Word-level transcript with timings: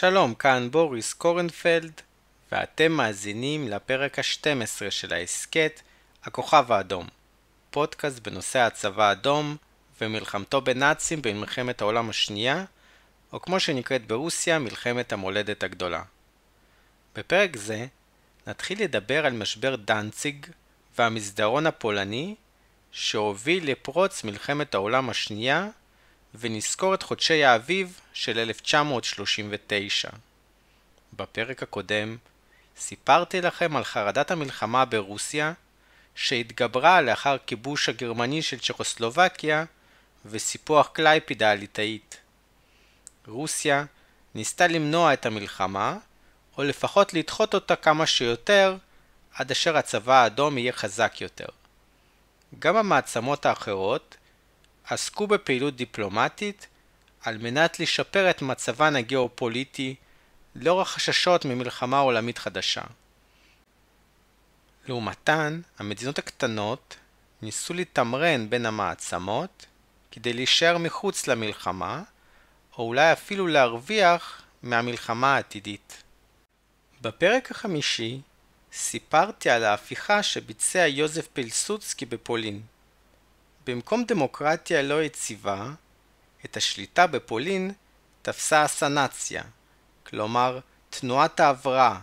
שלום, 0.00 0.34
כאן 0.34 0.70
בוריס 0.70 1.12
קורנפלד, 1.12 1.92
ואתם 2.52 2.92
מאזינים 2.92 3.68
לפרק 3.68 4.18
ה-12 4.18 4.90
של 4.90 5.12
ההסכת 5.12 5.80
הכוכב 6.24 6.72
האדום, 6.72 7.06
פודקאסט 7.70 8.18
בנושא 8.18 8.58
הצבא 8.58 9.04
האדום 9.04 9.56
ומלחמתו 10.00 10.60
בנאצים 10.60 11.22
במלחמת 11.22 11.80
העולם 11.80 12.10
השנייה, 12.10 12.64
או 13.32 13.42
כמו 13.42 13.60
שנקראת 13.60 14.06
ברוסיה, 14.06 14.58
מלחמת 14.58 15.12
המולדת 15.12 15.62
הגדולה. 15.62 16.02
בפרק 17.16 17.56
זה 17.56 17.86
נתחיל 18.46 18.82
לדבר 18.82 19.26
על 19.26 19.32
משבר 19.32 19.76
דנציג 19.76 20.46
והמסדרון 20.98 21.66
הפולני 21.66 22.34
שהוביל 22.92 23.70
לפרוץ 23.70 24.24
מלחמת 24.24 24.74
העולם 24.74 25.10
השנייה 25.10 25.68
ונזכור 26.34 26.94
את 26.94 27.02
חודשי 27.02 27.44
האביב 27.44 28.00
של 28.12 28.38
1939. 28.38 30.08
בפרק 31.12 31.62
הקודם 31.62 32.16
סיפרתי 32.76 33.40
לכם 33.40 33.76
על 33.76 33.84
חרדת 33.84 34.30
המלחמה 34.30 34.84
ברוסיה 34.84 35.52
שהתגברה 36.14 37.00
לאחר 37.00 37.36
כיבוש 37.46 37.88
הגרמני 37.88 38.42
של 38.42 38.58
צ'כוסלובקיה 38.58 39.64
וסיפוח 40.26 40.88
קלייפידה 40.92 41.50
הליטאית. 41.50 42.16
רוסיה 43.26 43.84
ניסתה 44.34 44.66
למנוע 44.66 45.12
את 45.12 45.26
המלחמה, 45.26 45.96
או 46.58 46.62
לפחות 46.62 47.14
לדחות 47.14 47.54
אותה 47.54 47.76
כמה 47.76 48.06
שיותר, 48.06 48.76
עד 49.34 49.50
אשר 49.50 49.76
הצבא 49.76 50.22
האדום 50.22 50.58
יהיה 50.58 50.72
חזק 50.72 51.20
יותר. 51.20 51.46
גם 52.58 52.76
המעצמות 52.76 53.46
האחרות 53.46 54.16
עסקו 54.90 55.26
בפעילות 55.26 55.76
דיפלומטית 55.76 56.66
על 57.22 57.38
מנת 57.38 57.80
לשפר 57.80 58.30
את 58.30 58.42
מצבן 58.42 58.96
הגיאופוליטי 58.96 59.94
לאור 60.54 60.80
החששות 60.80 61.44
ממלחמה 61.44 61.98
עולמית 61.98 62.38
חדשה. 62.38 62.82
לעומתן, 64.88 65.60
המדינות 65.78 66.18
הקטנות 66.18 66.96
ניסו 67.42 67.74
לתמרן 67.74 68.50
בין 68.50 68.66
המעצמות 68.66 69.66
כדי 70.10 70.32
להישאר 70.32 70.78
מחוץ 70.78 71.26
למלחמה, 71.26 72.02
או 72.78 72.82
אולי 72.82 73.12
אפילו 73.12 73.46
להרוויח 73.46 74.42
מהמלחמה 74.62 75.34
העתידית. 75.34 76.02
בפרק 77.00 77.50
החמישי 77.50 78.20
סיפרתי 78.72 79.50
על 79.50 79.64
ההפיכה 79.64 80.22
שביצע 80.22 80.86
יוזף 80.86 81.26
פילסוצקי 81.32 82.06
בפולין. 82.06 82.62
במקום 83.70 84.04
דמוקרטיה 84.04 84.82
לא 84.82 85.02
יציבה, 85.02 85.70
את 86.44 86.56
השליטה 86.56 87.06
בפולין 87.06 87.72
תפסה 88.22 88.62
הסנאציה, 88.62 89.42
כלומר 90.06 90.58
תנועת 90.90 91.40
ההבראה. 91.40 91.98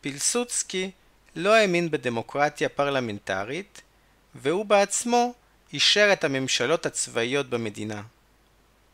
פילסוצקי 0.00 0.90
לא 1.36 1.54
האמין 1.54 1.90
בדמוקרטיה 1.90 2.68
פרלמנטרית, 2.68 3.82
והוא 4.34 4.64
בעצמו 4.64 5.34
אישר 5.72 6.08
את 6.12 6.24
הממשלות 6.24 6.86
הצבאיות 6.86 7.50
במדינה. 7.50 8.02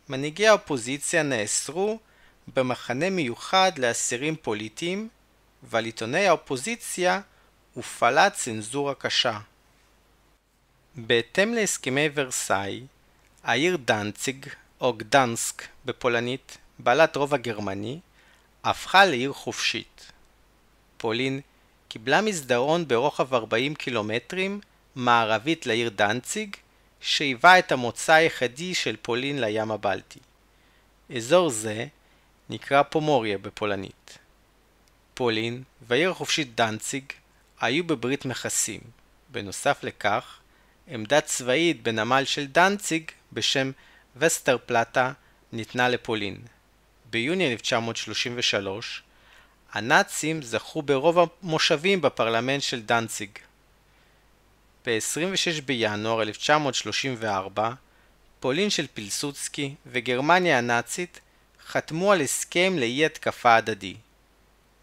מנהיגי 0.08 0.46
האופוזיציה 0.46 1.22
נאסרו 1.22 1.98
במחנה 2.55 3.11
מיוחד 3.11 3.72
לאסירים 3.78 4.36
פוליטיים, 4.36 5.08
ועל 5.62 5.84
עיתוני 5.84 6.27
האופוזיציה 6.27 7.20
הופעלה 7.74 8.30
צנזורה 8.30 8.94
קשה. 8.94 9.39
בהתאם 11.07 11.55
להסכמי 11.55 12.09
ורסאי, 12.15 12.83
העיר 13.45 13.77
דנציג, 13.77 14.47
או 14.81 14.93
גדנסק 14.93 15.63
בפולנית, 15.85 16.59
בעלת 16.79 17.17
רובע 17.17 17.36
גרמני, 17.36 18.01
הפכה 18.64 19.05
לעיר 19.05 19.33
חופשית. 19.33 20.13
פולין 20.97 21.41
קיבלה 21.89 22.20
מסדרון 22.20 22.89
ברוחב 22.89 23.35
40 23.35 23.75
קילומטרים 23.75 24.61
מערבית 24.95 25.67
לעיר 25.67 25.89
דנציג, 25.89 26.57
שהיווה 27.01 27.58
את 27.58 27.73
המוצא 27.73 28.13
היחידי 28.13 28.75
של 28.75 28.97
פולין 29.03 29.41
לים 29.41 29.70
הבלטי. 29.70 30.20
אזור 31.17 31.51
זה 31.51 31.87
נקרא 32.51 32.83
פומוריה 32.83 33.39
בפולנית. 33.39 34.19
פולין 35.14 35.63
והעיר 35.83 36.11
החופשית 36.11 36.55
דנציג 36.55 37.05
היו 37.61 37.85
בברית 37.85 38.25
מכסים. 38.25 38.81
בנוסף 39.31 39.85
לכך, 39.85 40.38
עמדה 40.91 41.21
צבאית 41.21 41.83
בנמל 41.83 42.25
של 42.25 42.47
דנציג 42.47 43.11
בשם 43.33 43.71
וסטר 44.17 44.57
פלטה 44.67 45.13
ניתנה 45.53 45.89
לפולין. 45.89 46.37
ביוני 47.11 47.53
1933 47.53 49.03
הנאצים 49.73 50.43
זכו 50.43 50.83
ברוב 50.83 51.19
המושבים 51.43 52.01
בפרלמנט 52.01 52.63
של 52.63 52.83
דנציג. 52.83 53.31
ב-26 54.87 55.63
בינואר 55.65 56.23
1934 56.23 57.73
פולין 58.41 58.70
של 58.70 58.87
פילסוצקי 58.95 59.75
וגרמניה 59.87 60.59
הנאצית 60.59 61.20
חתמו 61.67 62.13
על 62.13 62.20
הסכם 62.20 62.75
לאי 62.79 63.05
התקפה 63.07 63.57
הדדי. 63.57 63.95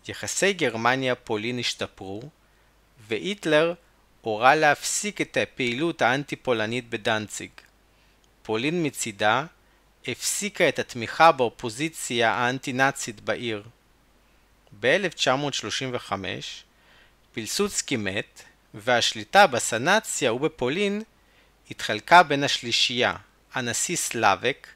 יחסי 0.08 0.54
גרמניה-פולין 0.54 1.60
השתפרו, 1.60 2.30
והיטלר 3.08 3.74
הורה 4.26 4.56
להפסיק 4.56 5.22
את 5.22 5.38
הפעילות 5.42 6.02
האנטי-פולנית 6.02 6.90
בדנציג. 6.90 7.50
פולין 8.44 8.86
מצידה 8.86 9.46
הפסיקה 10.08 10.70
את 10.70 10.80
התמיכה 10.80 11.32
באופוזיציה 11.32 12.32
האנטי-נאצית 12.32 13.22
בעיר. 13.22 13.64
ב-1935 14.80 16.14
פילסוצקי 17.34 17.98
מת, 17.98 18.42
והשליטה 18.74 19.48
בסנאציה 19.48 20.34
ובפולין 20.34 21.04
התחלקה 21.72 22.24
בין 22.24 22.44
השלישייה, 22.44 23.16
הנשיא 23.54 23.96
סלאבק, 23.96 24.68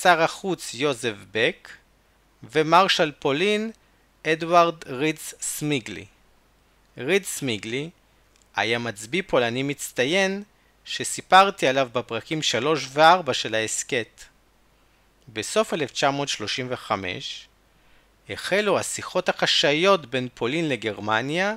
שר 0.00 0.22
החוץ 0.22 0.74
יוזף 0.74 1.14
בק 1.32 1.70
ומרשל 2.42 3.12
פולין 3.18 3.70
אדוארד 4.26 4.88
רידז 4.88 5.34
סמיגלי. 5.40 6.06
רידז 6.98 7.38
סמיגלי 7.38 7.90
היה 8.58 8.78
מצביא 8.78 9.22
פולני 9.26 9.62
מצטיין 9.62 10.42
שסיפרתי 10.84 11.66
עליו 11.66 11.88
בפרקים 11.92 12.42
3 12.42 12.88
ו-4 12.92 13.32
של 13.32 13.54
ההסכת. 13.54 14.24
בסוף 15.32 15.74
1935 15.74 17.48
החלו 18.30 18.78
השיחות 18.78 19.28
החשאיות 19.28 20.06
בין 20.06 20.28
פולין 20.34 20.68
לגרמניה 20.68 21.54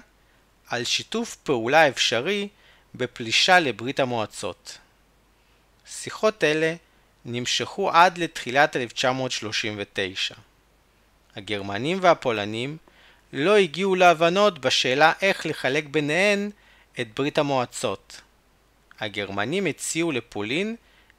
על 0.67 0.83
שיתוף 0.83 1.35
פעולה 1.35 1.87
אפשרי 1.87 2.47
בפלישה 2.95 3.59
לברית 3.59 3.99
המועצות. 3.99 4.77
שיחות 5.85 6.43
אלה 6.43 6.75
נמשכו 7.25 7.91
עד 7.91 8.17
לתחילת 8.17 8.75
1939. 8.75 10.35
הגרמנים 11.35 11.97
והפולנים 12.01 12.77
לא 13.33 13.55
הגיעו 13.55 13.95
להבנות 13.95 14.59
בשאלה 14.59 15.13
איך 15.21 15.45
לחלק 15.45 15.85
ביניהן 15.85 16.49
את 16.99 17.07
ברית 17.15 17.37
המועצות. 17.37 18.21
הגרמנים 18.99 19.65
הציעו 19.65 20.11
לפולין 20.11 20.75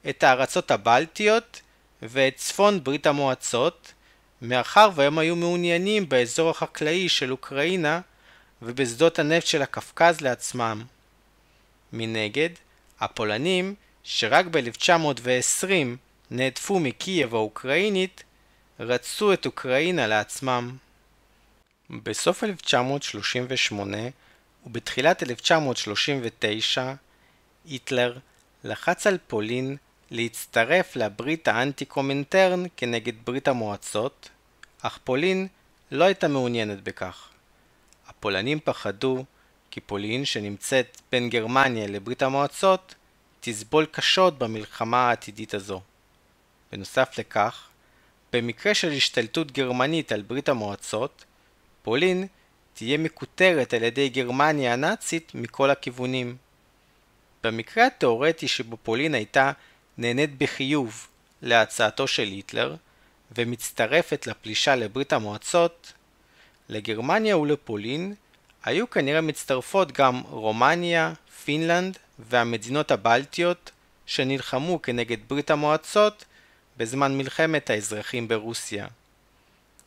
את 0.09 0.23
הארצות 0.23 0.71
הבלטיות 0.71 1.61
ואת 2.01 2.35
צפון 2.35 2.83
ברית 2.83 3.07
המועצות, 3.07 3.93
מאחר 4.41 4.89
והם 4.95 5.17
היו 5.17 5.35
מעוניינים 5.35 6.09
באזור 6.09 6.49
החקלאי 6.49 7.09
של 7.09 7.31
אוקראינה 7.31 8.01
ובשדות 8.61 9.19
הנפט 9.19 9.47
של 9.47 9.61
הקווקז 9.61 10.21
לעצמם. 10.21 10.83
מנגד, 11.93 12.49
הפולנים, 12.99 13.75
שרק 14.03 14.45
ב-1920 14.51 15.67
נהדפו 16.31 16.79
מקייב 16.79 17.35
האוקראינית, 17.35 18.23
רצו 18.79 19.33
את 19.33 19.45
אוקראינה 19.45 20.07
לעצמם. 20.07 20.77
בסוף 21.89 22.43
1938 22.43 23.97
ובתחילת 24.65 25.23
1939 25.23 26.93
היטלר 27.65 28.17
לחץ 28.63 29.07
על 29.07 29.17
פולין 29.27 29.77
להצטרף 30.11 30.95
לברית 30.95 31.47
האנטי-קומינטרן 31.47 32.63
כנגד 32.77 33.13
ברית 33.25 33.47
המועצות, 33.47 34.29
אך 34.81 34.99
פולין 35.03 35.47
לא 35.91 36.03
הייתה 36.03 36.27
מעוניינת 36.27 36.83
בכך. 36.83 37.29
הפולנים 38.07 38.59
פחדו 38.63 39.25
כי 39.71 39.81
פולין 39.81 40.25
שנמצאת 40.25 41.01
בין 41.11 41.29
גרמניה 41.29 41.87
לברית 41.87 42.21
המועצות 42.21 42.95
תסבול 43.39 43.85
קשות 43.85 44.37
במלחמה 44.37 45.09
העתידית 45.09 45.53
הזו. 45.53 45.81
בנוסף 46.71 47.19
לכך, 47.19 47.67
במקרה 48.33 48.73
של 48.73 48.91
השתלטות 48.91 49.51
גרמנית 49.51 50.11
על 50.11 50.21
ברית 50.21 50.49
המועצות, 50.49 51.25
פולין 51.83 52.27
תהיה 52.73 52.97
מקוטרת 52.97 53.73
על 53.73 53.83
ידי 53.83 54.09
גרמניה 54.09 54.73
הנאצית 54.73 55.31
מכל 55.35 55.69
הכיוונים. 55.69 56.35
במקרה 57.43 57.87
התאורטי 57.87 58.47
שבו 58.47 58.77
פולין 58.83 59.15
הייתה 59.15 59.51
נהנית 59.97 60.37
בחיוב 60.37 61.07
להצעתו 61.41 62.07
של 62.07 62.23
היטלר, 62.23 62.75
ומצטרפת 63.37 64.27
לפלישה 64.27 64.75
לברית 64.75 65.13
המועצות, 65.13 65.93
לגרמניה 66.69 67.37
ולפולין 67.37 68.15
היו 68.63 68.89
כנראה 68.89 69.21
מצטרפות 69.21 69.91
גם 69.91 70.21
רומניה, 70.29 71.13
פינלנד 71.45 71.97
והמדינות 72.19 72.91
הבלטיות 72.91 73.71
שנלחמו 74.05 74.81
כנגד 74.81 75.17
ברית 75.27 75.51
המועצות 75.51 76.25
בזמן 76.77 77.17
מלחמת 77.17 77.69
האזרחים 77.69 78.27
ברוסיה. 78.27 78.87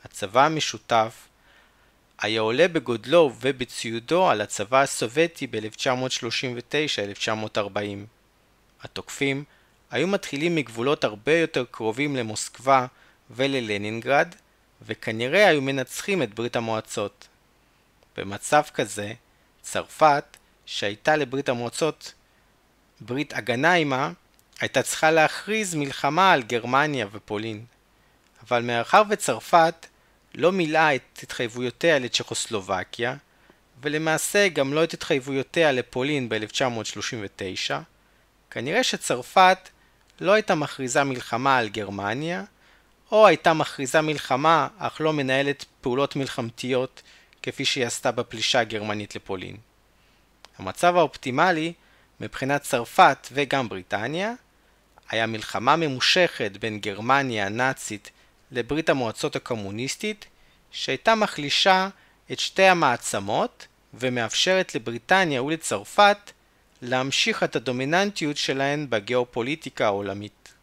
הצבא 0.04 0.44
המשותף 0.44 1.28
היה 2.18 2.40
עולה 2.40 2.68
בגודלו 2.68 3.32
ובציודו 3.40 4.30
על 4.30 4.40
הצבא 4.40 4.82
הסובייטי 4.82 5.46
ב-1939-1940. 5.46 7.58
התוקפים 8.82 9.44
היו 9.90 10.06
מתחילים 10.06 10.54
מגבולות 10.54 11.04
הרבה 11.04 11.32
יותר 11.32 11.64
קרובים 11.70 12.16
למוסקבה 12.16 12.86
וללנינגרד, 13.30 14.34
וכנראה 14.82 15.48
היו 15.48 15.62
מנצחים 15.62 16.22
את 16.22 16.34
ברית 16.34 16.56
המועצות. 16.56 17.28
במצב 18.16 18.62
כזה, 18.74 19.12
צרפת, 19.62 20.36
שהייתה 20.66 21.16
לברית 21.16 21.48
המועצות 21.48 22.12
ברית 23.00 23.32
הגנה 23.32 23.72
עימה, 23.72 24.12
הייתה 24.60 24.82
צריכה 24.82 25.10
להכריז 25.10 25.74
מלחמה 25.74 26.32
על 26.32 26.42
גרמניה 26.42 27.06
ופולין. 27.12 27.64
אבל 28.42 28.62
מאחר 28.62 29.02
וצרפת 29.08 29.86
לא 30.36 30.52
מילאה 30.52 30.94
את 30.94 31.20
התחייבויותיה 31.22 31.98
לצ'כוסלובקיה, 31.98 33.16
ולמעשה 33.82 34.48
גם 34.48 34.74
לא 34.74 34.84
את 34.84 34.94
התחייבויותיה 34.94 35.72
לפולין 35.72 36.28
ב-1939, 36.28 37.74
כנראה 38.50 38.82
שצרפת 38.82 39.58
לא 40.20 40.32
הייתה 40.32 40.54
מכריזה 40.54 41.04
מלחמה 41.04 41.56
על 41.56 41.68
גרמניה, 41.68 42.44
או 43.12 43.26
הייתה 43.26 43.52
מכריזה 43.52 44.00
מלחמה 44.00 44.68
אך 44.78 45.00
לא 45.00 45.12
מנהלת 45.12 45.64
פעולות 45.80 46.16
מלחמתיות 46.16 47.02
כפי 47.42 47.64
שהיא 47.64 47.86
עשתה 47.86 48.10
בפלישה 48.10 48.60
הגרמנית 48.60 49.16
לפולין. 49.16 49.56
המצב 50.58 50.96
האופטימלי 50.96 51.72
מבחינת 52.20 52.62
צרפת 52.62 53.28
וגם 53.32 53.68
בריטניה 53.68 54.32
היה 55.10 55.26
מלחמה 55.26 55.76
ממושכת 55.76 56.52
בין 56.60 56.80
גרמניה 56.80 57.46
הנאצית 57.46 58.10
לברית 58.50 58.88
המועצות 58.88 59.36
הקומוניסטית 59.36 60.26
שהייתה 60.70 61.14
מחלישה 61.14 61.88
את 62.32 62.40
שתי 62.40 62.62
המעצמות 62.62 63.66
ומאפשרת 63.94 64.74
לבריטניה 64.74 65.42
ולצרפת 65.42 66.32
להמשיך 66.82 67.42
את 67.42 67.56
הדומיננטיות 67.56 68.36
שלהן 68.36 68.86
בגיאופוליטיקה 68.90 69.86
העולמית. 69.86 70.54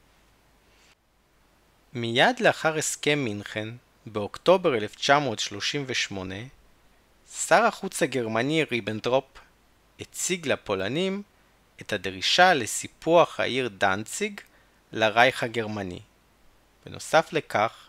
מיד 1.93 2.39
לאחר 2.39 2.77
הסכם 2.77 3.19
מינכן, 3.19 3.69
באוקטובר 4.05 4.75
1938, 4.75 6.35
שר 7.47 7.63
החוץ 7.65 8.03
הגרמני 8.03 8.63
ריבנטרופ 8.63 9.25
הציג 9.99 10.47
לפולנים 10.47 11.21
את 11.81 11.93
הדרישה 11.93 12.53
לסיפוח 12.53 13.39
העיר 13.39 13.69
דנציג 13.77 14.41
לרייך 14.91 15.43
הגרמני. 15.43 15.99
בנוסף 16.85 17.33
לכך, 17.33 17.87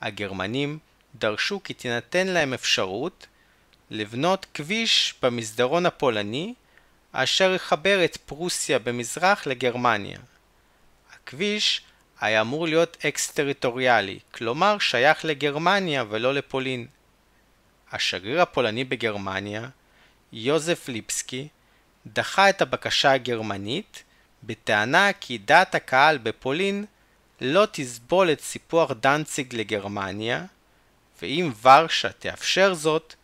הגרמנים 0.00 0.78
דרשו 1.14 1.60
כי 1.64 1.74
תינתן 1.74 2.26
להם 2.26 2.54
אפשרות 2.54 3.26
לבנות 3.90 4.46
כביש 4.54 5.14
במסדרון 5.22 5.86
הפולני 5.86 6.54
אשר 7.12 7.54
יחבר 7.54 8.04
את 8.04 8.16
פרוסיה 8.16 8.78
במזרח 8.78 9.46
לגרמניה. 9.46 10.18
הכביש 11.12 11.82
היה 12.20 12.40
אמור 12.40 12.66
להיות 12.66 12.96
אקס-טריטוריאלי, 13.06 14.18
כלומר 14.30 14.78
שייך 14.78 15.24
לגרמניה 15.24 16.04
ולא 16.08 16.34
לפולין. 16.34 16.86
השגריר 17.92 18.42
הפולני 18.42 18.84
בגרמניה, 18.84 19.68
יוזף 20.32 20.88
ליפסקי, 20.88 21.48
דחה 22.06 22.50
את 22.50 22.62
הבקשה 22.62 23.12
הגרמנית 23.12 24.04
בטענה 24.42 25.12
כי 25.12 25.38
דעת 25.38 25.74
הקהל 25.74 26.18
בפולין 26.18 26.84
לא 27.40 27.66
תסבול 27.72 28.32
את 28.32 28.40
סיפוח 28.40 28.90
דנציג 28.92 29.54
לגרמניה, 29.54 30.44
ואם 31.22 31.50
ורשה 31.62 32.12
תאפשר 32.12 32.74
זאת, 32.74 33.14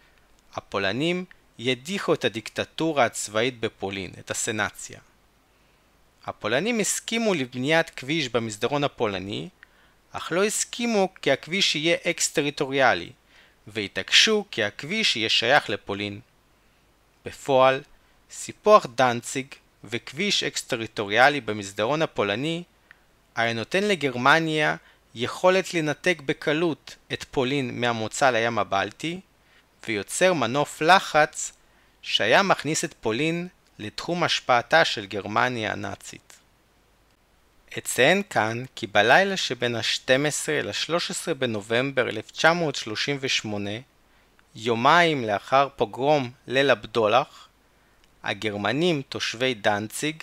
הפולנים 0.55 1.25
ידיחו 1.59 2.15
את 2.15 2.25
הדיקטטורה 2.25 3.05
הצבאית 3.05 3.61
בפולין, 3.61 4.11
את 4.19 4.31
הסנאציה. 4.31 5.01
הפולנים 6.25 6.81
הסכימו 6.81 7.35
לבניית 7.35 7.91
כביש 7.91 8.29
במסדרון 8.29 8.85
הפולני, 8.85 9.49
אך 10.13 10.33
לא 10.33 10.45
הסכימו 10.45 11.09
כי 11.23 11.33
הכביש 11.33 11.75
יהיה 11.75 11.97
אקס-טריטוריאלי, 12.07 13.11
והתעקשו 13.67 14.45
כי 14.51 14.65
הכביש 14.65 15.17
יהיה 15.17 15.29
שייך 15.29 15.71
לפולין. 15.71 16.21
בפועל, 17.25 17.83
סיפוח 18.31 18.87
דנציג 18.95 19.47
וכביש 19.85 20.43
אקס-טריטוריאלי 20.43 21.41
במסדרון 21.41 22.03
הפולני 22.03 22.63
היה 23.37 23.53
נותן 23.53 23.85
לגרמניה 23.85 24.77
יכולת 25.15 25.75
לנתק 25.75 26.23
בקלות 26.25 26.97
את 27.13 27.25
פולין 27.31 27.81
מהמוצא 27.81 28.31
לים 28.31 28.59
הבלטי, 28.59 29.21
ויוצר 29.87 30.33
מנוף 30.33 30.83
לחץ 30.83 31.53
שהיה 32.03 32.43
מכניס 32.43 32.85
את 32.85 32.95
פולין 33.01 33.49
לתחום 33.79 34.23
השפעתה 34.23 34.85
של 34.85 35.07
גרמניה 35.07 35.73
הנאצית. 35.73 36.37
אציין 37.79 38.23
כאן 38.31 38.65
כי 38.75 38.87
בלילה 38.87 39.37
שבין 39.37 39.77
ה-12 39.77 40.49
ל-13 40.49 41.35
בנובמבר 41.35 42.09
1938, 42.09 43.71
יומיים 44.55 45.25
לאחר 45.25 45.69
פוגרום 45.77 46.31
ליל 46.47 46.71
הבדולח, 46.71 47.49
הגרמנים 48.23 49.03
תושבי 49.09 49.55
דנציג 49.55 50.23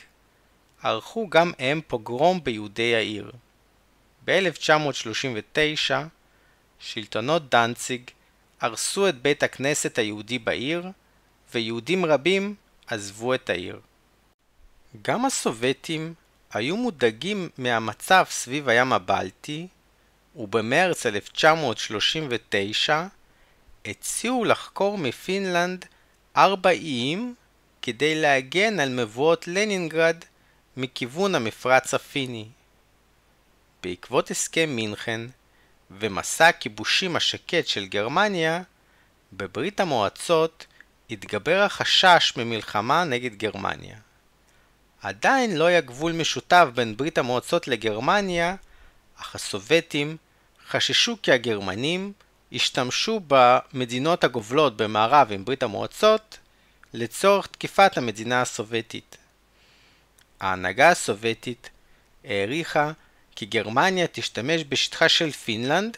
ערכו 0.84 1.30
גם 1.30 1.52
הם 1.60 1.82
פוגרום 1.88 2.44
ביהודי 2.44 2.96
העיר. 2.96 3.32
ב-1939 4.26 5.92
שלטונות 6.80 7.50
דנציג 7.50 8.02
הרסו 8.62 9.10
את 9.10 9.22
בית 9.22 9.44
הכנסת 9.44 9.98
היהודי 9.98 10.40
בעיר, 10.40 10.88
ויהודים 11.54 12.06
רבים 12.06 12.56
עזבו 12.88 13.34
את 13.34 13.50
העיר. 13.50 13.80
גם 15.02 15.26
הסובייטים 15.26 16.14
היו 16.52 16.78
מודאגים 16.78 17.50
מהמצב 17.58 18.26
סביב 18.30 18.70
הים 18.70 18.94
הבלטי, 18.94 19.68
ובמרץ 20.36 21.06
1939 21.06 23.06
הציעו 23.86 24.46
לחקור 24.46 24.98
מפינלנד 24.98 25.86
ארבע 26.38 26.70
איים 26.70 27.36
כדי 27.82 28.22
להגן 28.22 28.80
על 28.80 28.90
מבואות 28.90 29.48
לנינגרד 29.48 30.24
מכיוון 30.78 31.36
המפרץ 31.36 31.94
הפיני. 31.94 32.48
בעקבות 33.84 34.32
הסכם 34.32 34.70
מינכן 34.70 35.22
ומסע 35.92 36.48
הכיבושים 36.48 37.16
השקט 37.16 37.68
של 37.68 37.86
גרמניה, 37.86 38.62
בברית 39.34 39.80
המועצות 39.80 40.66
התגבר 41.10 41.62
החשש 41.62 42.34
ממלחמה 42.38 43.04
נגד 43.04 43.36
גרמניה. 43.36 43.98
עדיין 45.02 45.58
לא 45.58 45.66
היה 45.66 45.82
גבול 45.82 46.12
משותף 46.12 46.68
בין 46.74 46.98
ברית 46.98 47.18
המועצות 47.18 47.68
לגרמניה, 47.68 48.56
אך 49.22 49.36
הסובייטים 49.36 50.18
חששו 50.70 51.18
כי 51.24 51.32
הגרמנים 51.32 52.14
השתמשו 52.52 53.22
במדינות 53.28 54.24
הגובלות 54.24 54.78
במערב 54.78 55.32
עם 55.32 55.46
ברית 55.46 55.64
המועצות 55.64 56.38
לצורך 56.94 57.48
תקיפת 57.48 57.98
המדינה 57.98 58.42
הסובייטית. 58.42 59.18
ההנהגה 60.44 60.90
הסובייטית 60.90 61.70
העריכה 62.24 62.92
כי 63.36 63.46
גרמניה 63.46 64.08
תשתמש 64.12 64.62
בשטחה 64.70 65.10
של 65.10 65.32
פינלנד 65.32 65.98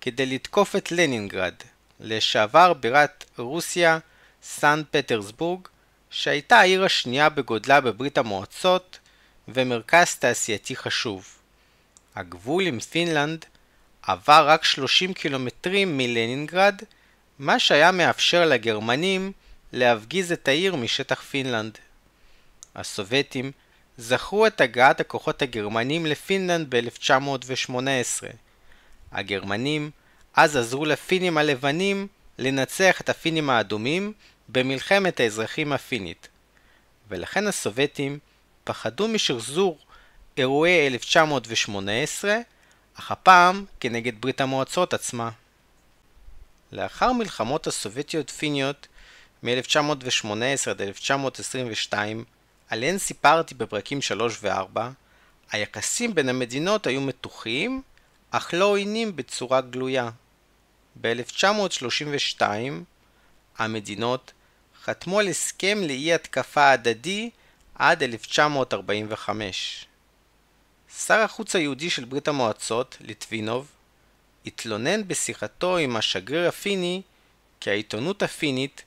כדי 0.00 0.26
לתקוף 0.26 0.76
את 0.76 0.92
לנינגרד, 0.92 1.54
לשעבר 2.00 2.72
בירת 2.72 3.24
רוסיה 3.38 3.98
סן 4.42 4.82
פטרסבורג, 4.90 5.68
שהייתה 6.10 6.58
העיר 6.58 6.84
השנייה 6.84 7.28
בגודלה 7.28 7.80
בברית 7.80 8.18
המועצות 8.18 8.98
ומרכז 9.48 10.14
תעשייתי 10.14 10.76
חשוב. 10.76 11.38
הגבול 12.14 12.66
עם 12.66 12.80
פינלנד 12.80 13.44
עבר 14.02 14.48
רק 14.48 14.64
30 14.64 15.12
קילומטרים 15.12 15.96
מלנינגרד, 15.96 16.82
מה 17.38 17.58
שהיה 17.58 17.92
מאפשר 17.92 18.46
לגרמנים 18.46 19.32
להפגיז 19.72 20.32
את 20.32 20.48
העיר 20.48 20.76
משטח 20.76 21.22
פינלנד. 21.22 21.78
הסובייטים 22.74 23.52
זכרו 23.98 24.46
את 24.46 24.60
הגעת 24.60 25.00
הכוחות 25.00 25.42
הגרמנים 25.42 26.06
לפינלנד 26.06 26.74
ב-1918. 26.74 27.72
הגרמנים 29.12 29.90
אז 30.34 30.56
עזרו 30.56 30.84
לפינים 30.84 31.38
הלבנים 31.38 32.06
לנצח 32.38 33.00
את 33.00 33.08
הפינים 33.08 33.50
האדומים 33.50 34.12
במלחמת 34.48 35.20
האזרחים 35.20 35.72
הפינית. 35.72 36.28
ולכן 37.08 37.46
הסובייטים 37.46 38.18
פחדו 38.64 39.08
משחזור 39.08 39.78
אירועי 40.36 40.86
1918, 40.86 42.36
אך 42.94 43.10
הפעם 43.10 43.64
כנגד 43.80 44.20
ברית 44.20 44.40
המועצות 44.40 44.94
עצמה. 44.94 45.30
לאחר 46.72 47.12
מלחמות 47.12 47.66
הסובייטיות-פיניות 47.66 48.86
מ-1918 49.42 50.70
עד 50.70 50.82
1922, 50.82 52.24
עליהן 52.68 52.98
סיפרתי 52.98 53.54
בפרקים 53.54 54.02
3 54.02 54.38
ו-4, 54.42 54.80
היחסים 55.50 56.14
בין 56.14 56.28
המדינות 56.28 56.86
היו 56.86 57.00
מתוחים, 57.00 57.82
אך 58.30 58.54
לא 58.54 58.64
עוינים 58.64 59.16
בצורה 59.16 59.60
גלויה. 59.60 60.10
ב-1932 61.00 62.42
המדינות 63.58 64.32
חתמו 64.84 65.20
על 65.20 65.28
הסכם 65.28 65.78
לאי 65.86 66.12
התקפה 66.12 66.70
הדדי 66.70 67.30
עד 67.74 68.02
1945. 68.02 69.86
שר 70.98 71.18
החוץ 71.18 71.56
היהודי 71.56 71.90
של 71.90 72.04
ברית 72.04 72.28
המועצות, 72.28 72.96
ליטבינוב, 73.00 73.70
התלונן 74.46 75.08
בשיחתו 75.08 75.76
עם 75.76 75.96
השגריר 75.96 76.48
הפיני 76.48 77.02
כי 77.60 77.70
העיתונות 77.70 78.22
הפינית 78.22 78.82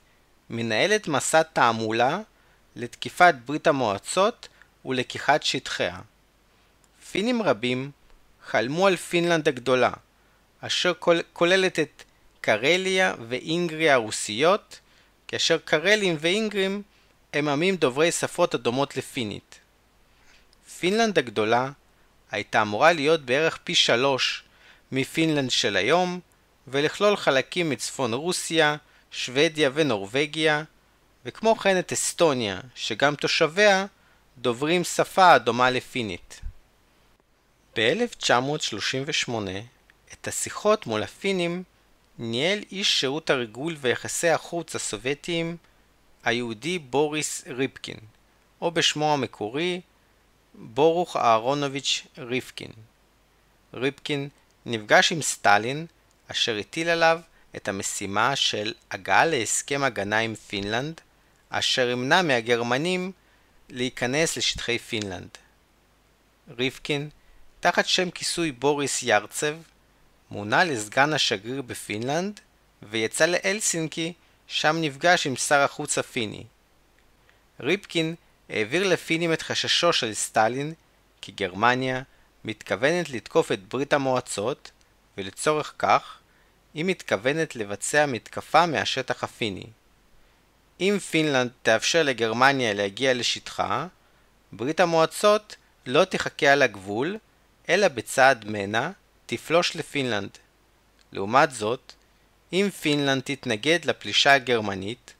מנהלת 0.49 1.07
מסע 1.07 1.43
תעמולה 1.43 2.19
לתקיפת 2.79 3.35
ברית 3.45 3.67
המועצות 3.67 4.47
ולקיחת 4.85 5.43
שטחיה. 5.43 5.99
פינים 7.11 7.41
רבים 7.41 7.91
חלמו 8.45 8.87
על 8.87 8.95
פינלנד 8.95 9.47
הגדולה, 9.47 9.91
אשר 10.61 10.93
כוללת 11.33 11.79
את 11.79 12.03
קרליה 12.41 13.13
ואינגריה 13.29 13.93
הרוסיות, 13.93 14.79
כאשר 15.27 15.57
קרלים 15.57 16.17
ואינגרים 16.19 16.81
הם 17.33 17.47
עמים 17.47 17.75
דוברי 17.75 18.11
שפות 18.11 18.53
הדומות 18.53 18.97
לפינית. 18.97 19.59
פינלנד 20.79 21.19
הגדולה 21.19 21.71
הייתה 22.31 22.61
אמורה 22.61 22.93
להיות 22.93 23.21
בערך 23.21 23.59
פי 23.63 23.75
שלוש 23.75 24.43
מפינלנד 24.91 25.51
של 25.51 25.75
היום, 25.75 26.19
ולכלול 26.67 27.15
חלקים 27.15 27.69
מצפון 27.69 28.13
רוסיה, 28.13 28.75
שוודיה 29.11 29.69
ונורבגיה, 29.73 30.63
וכמו 31.25 31.55
כן 31.55 31.79
את 31.79 31.91
אסטוניה, 31.91 32.59
שגם 32.75 33.15
תושביה 33.15 33.85
דוברים 34.37 34.83
שפה 34.83 35.33
הדומה 35.33 35.69
לפינית. 35.69 36.41
ב-1938 37.75 39.31
את 40.13 40.27
השיחות 40.27 40.87
מול 40.87 41.03
הפינים 41.03 41.63
ניהל 42.19 42.59
איש 42.71 42.99
שירות 42.99 43.29
הריגול 43.29 43.75
ויחסי 43.79 44.29
החוץ 44.29 44.75
הסובייטיים 44.75 45.57
היהודי 46.23 46.79
בוריס 46.79 47.43
ריפקין, 47.47 47.97
או 48.61 48.71
בשמו 48.71 49.13
המקורי 49.13 49.81
בורוך 50.53 51.17
אהרונוביץ' 51.17 52.07
ריפקין. 52.17 52.71
ריפקין 53.73 54.29
נפגש 54.65 55.11
עם 55.11 55.21
סטלין, 55.21 55.85
אשר 56.31 56.57
הטיל 56.57 56.89
עליו 56.89 57.19
את 57.55 57.67
המשימה 57.67 58.35
של 58.35 58.73
הגעה 58.91 59.25
להסכם 59.25 59.83
הגנה 59.83 60.19
עם 60.19 60.35
פינלנד, 60.35 61.01
אשר 61.49 61.89
ימנע 61.89 62.21
מהגרמנים 62.21 63.11
להיכנס 63.69 64.37
לשטחי 64.37 64.79
פינלנד. 64.79 65.29
ריבקין, 66.57 67.09
תחת 67.59 67.85
שם 67.85 68.11
כיסוי 68.11 68.51
בוריס 68.51 69.03
ירצב, 69.03 69.55
מונה 70.31 70.63
לסגן 70.63 71.13
השגריר 71.13 71.61
בפינלנד, 71.61 72.39
ויצא 72.83 73.25
להלסינקי, 73.25 74.13
שם 74.47 74.75
נפגש 74.81 75.27
עם 75.27 75.35
שר 75.35 75.59
החוץ 75.59 75.97
הפיני. 75.97 76.43
ריבקין 77.59 78.15
העביר 78.49 78.87
לפינים 78.87 79.33
את 79.33 79.41
חששו 79.41 79.93
של 79.93 80.13
סטלין 80.13 80.73
כי 81.21 81.31
גרמניה 81.31 82.01
מתכוונת 82.43 83.09
לתקוף 83.09 83.51
את 83.51 83.67
ברית 83.67 83.93
המועצות, 83.93 84.71
ולצורך 85.17 85.73
כך 85.77 86.17
היא 86.73 86.85
מתכוונת 86.85 87.55
לבצע 87.55 88.05
מתקפה 88.05 88.65
מהשטח 88.65 89.23
הפיני. 89.23 89.65
אם 90.79 90.97
פינלנד 91.09 91.51
תאפשר 91.61 92.03
לגרמניה 92.03 92.73
להגיע 92.73 93.13
לשטחה, 93.13 93.87
ברית 94.51 94.79
המועצות 94.79 95.55
לא 95.85 96.05
תחכה 96.05 96.47
על 96.47 96.61
הגבול, 96.61 97.17
אלא 97.69 97.87
בצעד 97.87 98.45
מנע 98.45 98.89
תפלוש 99.25 99.75
לפינלנד. 99.75 100.29
לעומת 101.11 101.51
זאת, 101.51 101.93
אם 102.53 102.69
פינלנד 102.81 103.21
תתנגד 103.25 103.85
לפלישה 103.85 104.33
הגרמנית, 104.33 105.13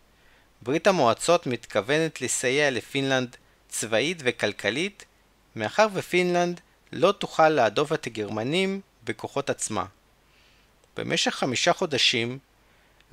ברית 0.62 0.88
המועצות 0.88 1.48
מתכוונת 1.48 2.22
לסייע 2.22 2.72
לפינלנד 2.72 3.36
צבאית 3.70 4.18
וכלכלית, 4.24 5.06
מאחר 5.56 5.88
ופינלנד 5.94 6.60
לא 6.92 7.12
תוכל 7.12 7.50
להדוף 7.50 7.94
את 7.94 8.08
הגרמנים 8.08 8.82
בכוחות 9.04 9.50
עצמה. 9.50 9.86
במשך 10.98 11.36
חמישה 11.36 11.74
חודשים, 11.74 12.40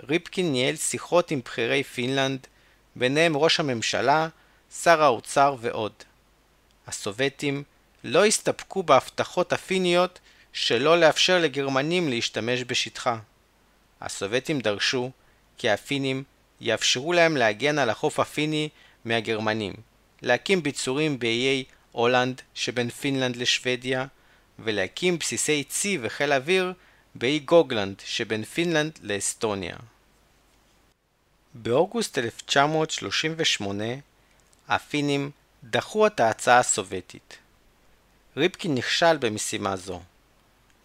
ריבקין 0.02 0.52
ניהל 0.53 0.76
שיחות 0.76 1.31
עם 1.31 1.41
בכירי 1.45 1.83
פינלנד, 1.83 2.47
ביניהם 2.97 3.37
ראש 3.37 3.61
הממשלה, 3.61 4.29
שר 4.83 5.03
האוצר 5.03 5.57
ועוד. 5.61 5.93
הסובייטים 6.87 7.62
לא 8.05 8.25
הסתפקו 8.25 8.83
בהבטחות 8.83 9.53
הפיניות 9.53 10.19
שלא 10.53 11.00
לאפשר 11.00 11.38
לגרמנים 11.38 12.09
להשתמש 12.09 12.65
בשטחה. 12.67 13.19
הסובייטים 14.00 14.61
דרשו 14.61 15.11
כי 15.59 15.71
הפינים 15.71 16.23
יאפשרו 16.61 17.12
להם 17.12 17.37
להגן 17.37 17.79
על 17.79 17.91
החוף 17.91 18.21
הפיני 18.21 18.69
מהגרמנים, 19.05 19.73
להקים 20.23 20.62
ביצורים 20.62 21.19
באיי 21.19 21.65
אולנד 21.92 22.42
שבין 22.55 22.91
פינלנד 22.91 23.37
לשוודיה, 23.37 24.07
ולהקים 24.59 25.19
בסיסי 25.19 25.65
צי 25.65 25.99
וחיל 26.03 26.33
אוויר 26.33 26.73
באי 27.18 27.38
גוגלנד 27.38 28.02
שבין 28.04 28.44
פינלנד 28.44 28.99
לאסטוניה. 29.02 29.76
באוגוסט 31.54 32.18
1938 32.18 33.85
הפינים 34.68 35.30
דחו 35.64 36.06
את 36.06 36.20
ההצעה 36.20 36.58
הסובייטית. 36.58 37.38
ריבקין 38.37 38.75
נכשל 38.75 39.16
במשימה 39.16 39.76
זו. 39.76 40.00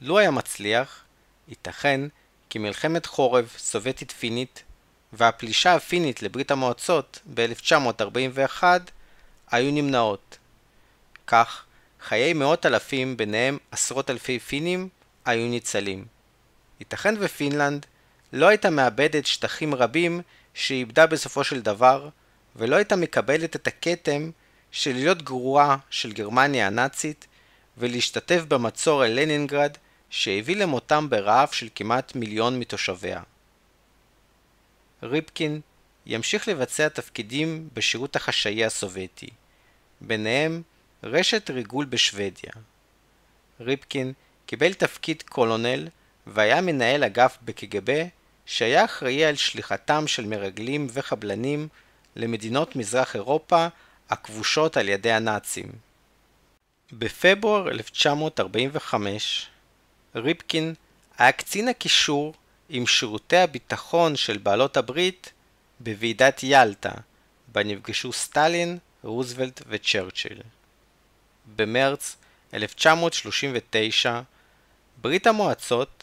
לו 0.01 0.19
היה 0.19 0.31
מצליח, 0.31 1.03
ייתכן 1.47 2.01
כי 2.49 2.59
מלחמת 2.59 3.05
חורב 3.05 3.53
סובייטית-פינית 3.57 4.63
והפלישה 5.13 5.75
הפינית 5.75 6.21
לברית 6.21 6.51
המועצות 6.51 7.19
ב-1941 7.33 8.63
היו 9.51 9.71
נמנעות. 9.71 10.37
כך, 11.27 11.65
חיי 12.01 12.33
מאות 12.33 12.65
אלפים, 12.65 13.17
ביניהם 13.17 13.57
עשרות 13.71 14.09
אלפי 14.09 14.39
פינים, 14.39 14.89
היו 15.25 15.47
ניצלים. 15.47 16.05
ייתכן 16.81 17.15
ופינלנד 17.19 17.85
לא 18.33 18.47
הייתה 18.47 18.69
מאבדת 18.69 19.25
שטחים 19.25 19.75
רבים 19.75 20.21
שאיבדה 20.53 21.07
בסופו 21.07 21.43
של 21.43 21.61
דבר, 21.61 22.09
ולא 22.55 22.75
הייתה 22.75 22.95
מקבלת 22.95 23.55
את 23.55 23.67
הכתם 23.67 24.31
של 24.71 24.93
להיות 24.93 25.21
גרועה 25.21 25.77
של 25.89 26.11
גרמניה 26.11 26.67
הנאצית 26.67 27.27
ולהשתתף 27.77 28.41
במצור 28.47 29.03
על 29.03 29.19
לנינגרד 29.19 29.77
שהביא 30.09 30.55
למותם 30.55 31.09
ברעב 31.09 31.51
של 31.51 31.67
כמעט 31.75 32.15
מיליון 32.15 32.59
מתושביה. 32.59 33.21
ריפקין 35.03 35.61
ימשיך 36.05 36.47
לבצע 36.47 36.89
תפקידים 36.89 37.69
בשירות 37.73 38.15
החשאי 38.15 38.65
הסובייטי, 38.65 39.29
ביניהם 40.01 40.61
רשת 41.03 41.49
ריגול 41.49 41.85
בשוודיה. 41.85 42.51
ריפקין 43.59 44.13
קיבל 44.45 44.73
תפקיד 44.73 45.23
קולונל 45.29 45.87
והיה 46.27 46.61
מנהל 46.61 47.03
אגף 47.03 47.37
בקג"ב 47.41 48.03
שהיה 48.45 48.85
אחראי 48.85 49.25
על 49.25 49.35
שליחתם 49.35 50.07
של 50.07 50.25
מרגלים 50.25 50.87
וחבלנים 50.93 51.67
למדינות 52.15 52.75
מזרח 52.75 53.15
אירופה 53.15 53.67
הכבושות 54.09 54.77
על 54.77 54.89
ידי 54.89 55.11
הנאצים. 55.11 55.71
בפברואר 56.93 57.69
1945 57.69 59.47
ריפקין 60.15 60.73
היה 61.17 61.31
קצין 61.31 61.67
הקישור 61.67 62.33
עם 62.69 62.87
שירותי 62.87 63.37
הביטחון 63.37 64.15
של 64.15 64.37
בעלות 64.37 64.77
הברית 64.77 65.31
בוועידת 65.79 66.39
ילטה, 66.43 66.91
בה 67.47 67.63
נפגשו 67.63 68.13
סטלין, 68.13 68.77
רוזוולט 69.03 69.61
וצ'רצ'יל. 69.67 70.41
במרץ 71.55 72.15
1939 72.53 74.21
ברית 75.01 75.27
המועצות 75.27 76.00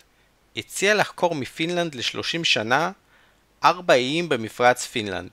הציעה 0.56 0.94
לחקור 0.94 1.34
מפינלנד 1.34 1.94
ל-30 1.94 2.44
שנה 2.44 2.90
ארבע 3.64 3.94
איים 3.94 4.28
במפרץ 4.28 4.86
פינלנד. 4.86 5.30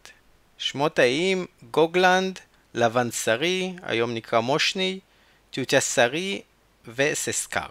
שמות 0.58 1.00
האיים 1.00 1.46
גוגלנד, 1.72 2.40
לבנסרי, 2.74 3.74
היום 3.82 4.14
נקרא 4.14 4.40
מושני, 4.40 5.00
טיוטיאסרי 5.52 6.42
וססקר. 6.96 7.68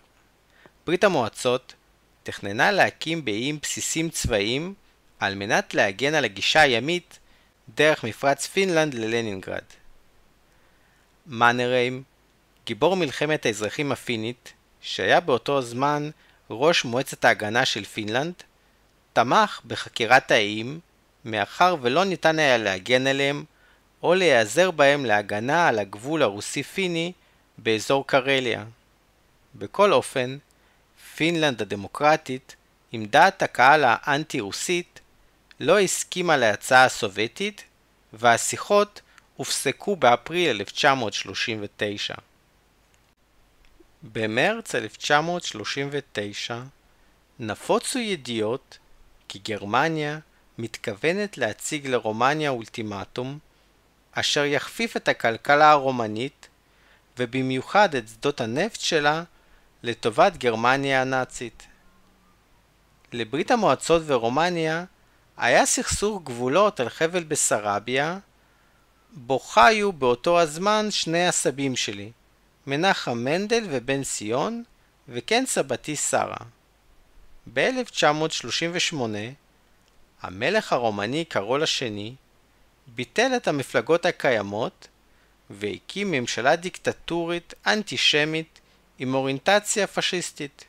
ברית 0.86 1.04
המועצות 1.04 1.74
תכננה 2.22 2.72
להקים 2.72 3.24
באיים 3.24 3.58
בסיסים 3.62 4.10
צבאיים 4.10 4.74
על 5.18 5.34
מנת 5.34 5.74
להגן 5.74 6.14
על 6.14 6.24
הגישה 6.24 6.60
הימית 6.60 7.18
דרך 7.74 8.04
מפרץ 8.04 8.46
פינלנד 8.46 8.94
ללנינגרד. 8.94 9.64
מאנרהיים, 11.26 12.02
גיבור 12.66 12.96
מלחמת 12.96 13.46
האזרחים 13.46 13.92
הפינית, 13.92 14.52
שהיה 14.80 15.20
באותו 15.20 15.62
זמן 15.62 16.10
ראש 16.50 16.84
מועצת 16.84 17.24
ההגנה 17.24 17.64
של 17.64 17.84
פינלנד, 17.84 18.34
תמך 19.12 19.60
בהחכרת 19.66 20.30
האיים, 20.30 20.80
מאחר 21.24 21.76
ולא 21.80 22.04
ניתן 22.04 22.38
היה 22.38 22.58
להגן 22.58 23.06
עליהם 23.06 23.44
או 24.02 24.14
להיעזר 24.14 24.70
בהם 24.70 25.04
להגנה 25.04 25.68
על 25.68 25.78
הגבול 25.78 26.22
הרוסי-פיני 26.22 27.12
באזור 27.58 28.06
קרליה. 28.06 28.64
בכל 29.54 29.92
אופן, 29.92 30.38
פינלנד 31.16 31.62
הדמוקרטית, 31.62 32.56
עם 32.92 33.04
דעת 33.04 33.42
הקהל 33.42 33.84
האנטי-רוסית, 33.86 35.00
לא 35.60 35.80
הסכימה 35.80 36.36
להצעה 36.36 36.84
הסובייטית, 36.84 37.64
והשיחות 38.12 39.00
הופסקו 39.36 39.96
באפריל 39.96 40.50
1939. 40.50 42.14
במרץ 44.12 44.74
1939 44.74 46.62
נפוצו 47.38 47.98
ידיעות 47.98 48.78
כי 49.28 49.38
גרמניה 49.38 50.18
מתכוונת 50.58 51.38
להציג 51.38 51.86
לרומניה 51.86 52.50
אולטימטום 52.50 53.38
אשר 54.12 54.44
יכפיף 54.44 54.96
את 54.96 55.08
הכלכלה 55.08 55.70
הרומנית 55.70 56.48
ובמיוחד 57.18 57.94
את 57.94 58.08
שדות 58.08 58.40
הנפט 58.40 58.80
שלה 58.80 59.22
לטובת 59.82 60.36
גרמניה 60.36 61.00
הנאצית. 61.00 61.66
לברית 63.12 63.50
המועצות 63.50 64.02
ורומניה 64.06 64.84
היה 65.36 65.66
סכסוך 65.66 66.22
גבולות 66.22 66.80
על 66.80 66.88
חבל 66.88 67.22
בסרביה, 67.22 68.18
בו 69.12 69.38
חיו 69.38 69.92
באותו 69.92 70.40
הזמן 70.40 70.90
שני 70.90 71.28
הסבים 71.28 71.76
שלי, 71.76 72.12
מנחם 72.66 73.18
מנדל 73.18 73.66
ובן 73.70 74.02
ציון, 74.02 74.64
וכן 75.08 75.44
סבתי 75.46 75.96
שרה. 75.96 76.36
ב-1938 77.52 78.96
המלך 80.22 80.72
הרומני 80.72 81.24
קרול 81.24 81.62
השני 81.62 82.14
ביטל 82.86 83.32
את 83.36 83.48
המפלגות 83.48 84.06
הקיימות 84.06 84.88
והקים 85.50 86.10
ממשלה 86.10 86.56
דיקטטורית 86.56 87.54
אנטישמית 87.66 88.60
עם 88.98 89.14
אוריינטציה 89.14 89.86
פשיסטית. 89.86 90.64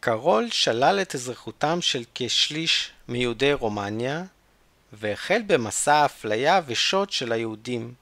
קרול 0.00 0.50
שלל 0.50 0.98
את 1.02 1.14
אזרחותם 1.14 1.78
של 1.80 2.04
כשליש 2.14 2.90
מיהודי 3.08 3.52
רומניה 3.52 4.24
והחל 4.92 5.42
במסע 5.46 5.94
האפליה 5.94 6.60
ושוד 6.66 7.10
של 7.10 7.32
היהודים. 7.32 7.94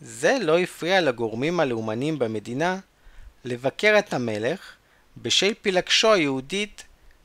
זה 0.00 0.38
לא 0.40 0.58
הפריע 0.58 1.00
לגורמים 1.00 1.60
הלאומנים 1.60 2.18
במדינה 2.18 2.78
לבקר 3.44 3.94
את 3.98 4.12
המלך 4.12 4.74
בשל 5.16 5.54
פילגשו 5.62 6.12
היהודית 6.12 6.84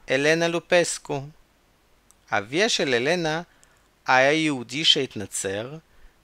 אלנה 0.09 0.47
לופסקו. 0.47 1.23
אביה 2.31 2.69
של 2.69 2.93
אלנה 2.93 3.41
היה 4.07 4.31
יהודי 4.31 4.85
שהתנצר, 4.85 5.77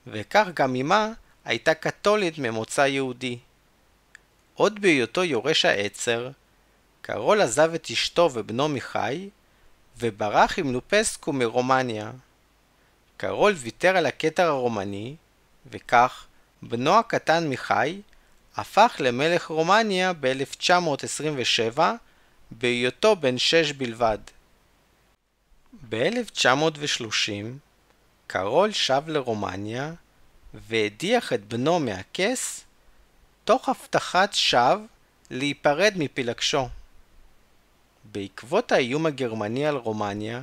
וכך 0.07 0.47
גם 0.53 0.75
אמה 0.75 1.11
הייתה 1.45 1.73
קתולית 1.73 2.37
ממוצא 2.37 2.81
יהודי. 2.81 3.37
עוד 4.53 4.81
בהיותו 4.81 5.23
יורש 5.23 5.65
העצר, 5.65 6.29
קרול 7.01 7.41
עזב 7.41 7.73
את 7.73 7.87
אשתו 7.91 8.29
ובנו 8.33 8.69
מחי, 8.69 9.29
וברח 9.97 10.59
עם 10.59 10.73
לופסקו 10.73 11.33
מרומניה. 11.33 12.11
קרול 13.17 13.53
ויתר 13.53 13.97
על 13.97 14.05
הכתר 14.05 14.47
הרומני, 14.47 15.15
וכך 15.71 16.25
בנו 16.61 16.99
הקטן 16.99 17.49
מחי 17.49 18.01
הפך 18.55 18.95
למלך 18.99 19.47
רומניה 19.47 20.13
ב-1927 20.13 21.79
בהיותו 22.51 23.15
בן 23.15 23.37
שש 23.37 23.71
בלבד. 23.71 24.17
ב-1930 25.89 27.45
קרול 28.27 28.71
שב 28.71 29.03
לרומניה 29.07 29.93
והדיח 30.53 31.33
את 31.33 31.45
בנו 31.45 31.79
מהכס 31.79 32.63
תוך 33.43 33.69
הבטחת 33.69 34.33
שווא 34.33 34.75
להיפרד 35.31 35.93
מפילגשו. 35.95 36.69
בעקבות 38.05 38.71
האיום 38.71 39.05
הגרמני 39.05 39.65
על 39.65 39.75
רומניה, 39.75 40.41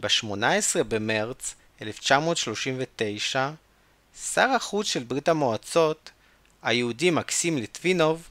ב-18 0.00 0.82
במרץ 0.88 1.54
1939, 1.82 3.50
שר 4.16 4.50
החוץ 4.50 4.86
של 4.86 5.02
ברית 5.02 5.28
המועצות, 5.28 6.10
היהודי 6.62 7.10
מקסים 7.10 7.58
ליטבינוב, 7.58 8.28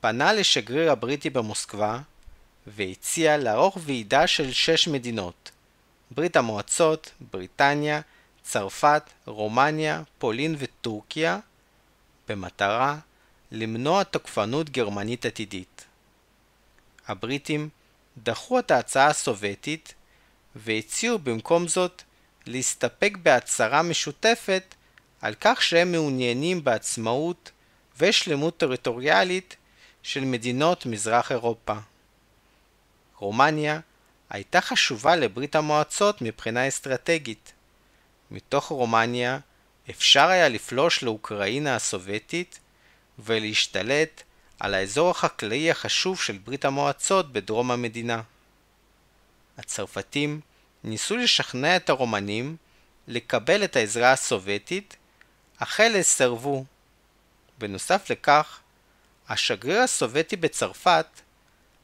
פנה 0.00 0.32
לשגריר 0.32 0.92
הבריטי 0.92 1.30
במוסקבה 1.30 2.00
והציע 2.66 3.36
לערוך 3.36 3.78
ועידה 3.80 4.26
של 4.26 4.52
שש 4.52 4.88
מדינות 4.88 5.50
ברית 6.14 6.36
המועצות, 6.36 7.10
בריטניה, 7.32 8.00
צרפת, 8.42 9.02
רומניה, 9.26 10.02
פולין 10.18 10.56
וטורקיה 10.58 11.38
במטרה 12.28 12.98
למנוע 13.52 14.04
תוקפנות 14.04 14.70
גרמנית 14.70 15.26
עתידית. 15.26 15.84
הבריטים 17.08 17.68
דחו 18.18 18.58
את 18.58 18.70
ההצעה 18.70 19.06
הסובייטית 19.06 19.94
והציעו 20.56 21.18
במקום 21.18 21.68
זאת 21.68 22.02
להסתפק 22.46 23.16
בהצהרה 23.22 23.82
משותפת 23.82 24.74
על 25.22 25.34
כך 25.40 25.62
שהם 25.62 25.92
מעוניינים 25.92 26.64
בעצמאות 26.64 27.50
ושלמות 27.98 28.56
טריטוריאלית 28.56 29.56
של 30.02 30.24
מדינות 30.24 30.86
מזרח 30.86 31.32
אירופה. 31.32 31.74
רומניה 33.18 33.80
הייתה 34.30 34.60
חשובה 34.60 35.16
לברית 35.16 35.56
המועצות 35.56 36.22
מבחינה 36.22 36.68
אסטרטגית. 36.68 37.52
מתוך 38.30 38.64
רומניה 38.64 39.38
אפשר 39.90 40.28
היה 40.28 40.48
לפלוש 40.48 41.02
לאוקראינה 41.02 41.76
הסובייטית 41.76 42.58
ולהשתלט 43.18 44.22
על 44.60 44.74
האזור 44.74 45.10
החקלאי 45.10 45.70
החשוב 45.70 46.20
של 46.20 46.38
ברית 46.38 46.64
המועצות 46.64 47.32
בדרום 47.32 47.70
המדינה. 47.70 48.22
הצרפתים 49.58 50.40
ניסו 50.84 51.16
לשכנע 51.16 51.76
את 51.76 51.90
הרומנים 51.90 52.56
לקבל 53.08 53.64
את 53.64 53.76
העזרה 53.76 54.12
הסובייטית, 54.12 54.96
אך 55.62 55.80
אלה 55.80 56.02
סירבו. 56.02 56.64
בנוסף 57.58 58.10
לכך, 58.10 58.60
השגריר 59.28 59.80
הסובייטי 59.80 60.36
בצרפת, 60.36 61.06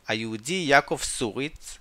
היהודי 0.08 0.64
יעקב 0.68 0.98
סוריץ, 1.02 1.78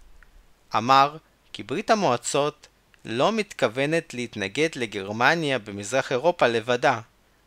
אמר 0.76 1.18
כי 1.54 1.64
ברית 1.64 1.90
המועצות 1.90 2.68
לא 3.06 3.32
מתכוונת 3.32 4.14
להתנגד 4.14 4.70
לגרמניה 4.76 5.60
במזרח 5.60 6.12
אירופה 6.12 6.48
לבדה, 6.48 7.00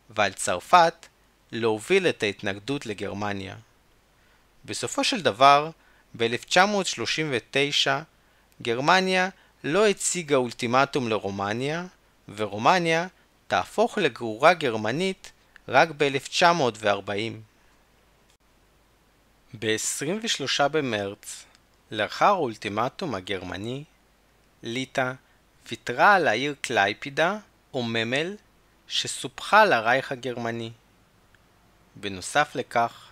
ועל 0.09 0.33
צרפת 0.33 1.05
להוביל 1.51 2.07
את 2.07 2.23
ההתנגדות 2.23 2.85
לגרמניה. 2.85 3.55
בסופו 4.65 5.03
של 5.03 5.21
דבר, 5.21 5.69
ב-1939, 6.17 7.89
גרמניה 8.61 9.29
לא 9.63 9.87
הציגה 9.87 10.35
אולטימטום 10.35 11.09
לרומניה, 11.09 11.85
ורומניה 12.35 13.07
תהפוך 13.51 13.97
לגרורה 13.97 14.53
גרמנית 14.53 15.31
רק 15.67 15.89
ב-1940. 15.97 17.09
ב-23 19.59 20.67
במרץ, 20.67 21.45
לאחר 21.91 22.25
האולטימטום 22.25 23.15
הגרמני, 23.15 23.83
ליטא 24.63 25.13
ויתרה 25.69 26.15
על 26.15 26.27
העיר 26.27 26.55
קלייפידה 26.61 27.37
או 27.73 27.83
ממל 27.83 28.35
שסופחה 28.87 29.65
לרייך 29.65 30.11
הגרמני. 30.11 30.71
בנוסף 31.95 32.55
לכך, 32.55 33.09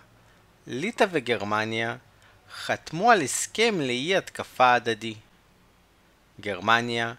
ליטא 0.66 1.06
וגרמניה 1.10 1.96
חתמו 2.52 3.10
על 3.10 3.22
הסכם 3.22 3.80
לאי 3.80 4.16
התקפה 4.16 4.74
הדדי. 4.74 5.14
גרמניה 6.40 7.14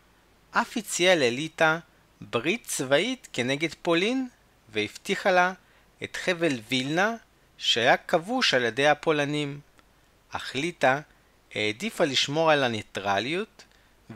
אף 0.52 0.78
הציעה 0.78 1.16
לליטא 1.16 1.78
ברית 2.30 2.66
צבאית 2.68 3.28
כנגד 3.34 3.74
פולין 3.82 4.28
והבטיחה 4.70 5.32
לה 5.32 5.54
את 6.04 6.16
חבל 6.16 6.60
וילנה 6.70 7.16
שהיה 7.58 7.98
כבוש 7.98 8.54
על 8.54 8.64
ידי 8.64 8.88
הפולנים, 8.88 9.60
אך 10.30 10.56
ליטא 10.56 11.00
העדיפה 11.56 12.06
לשמור 12.06 12.52
על 12.52 12.64
הניטרליות 12.64 13.64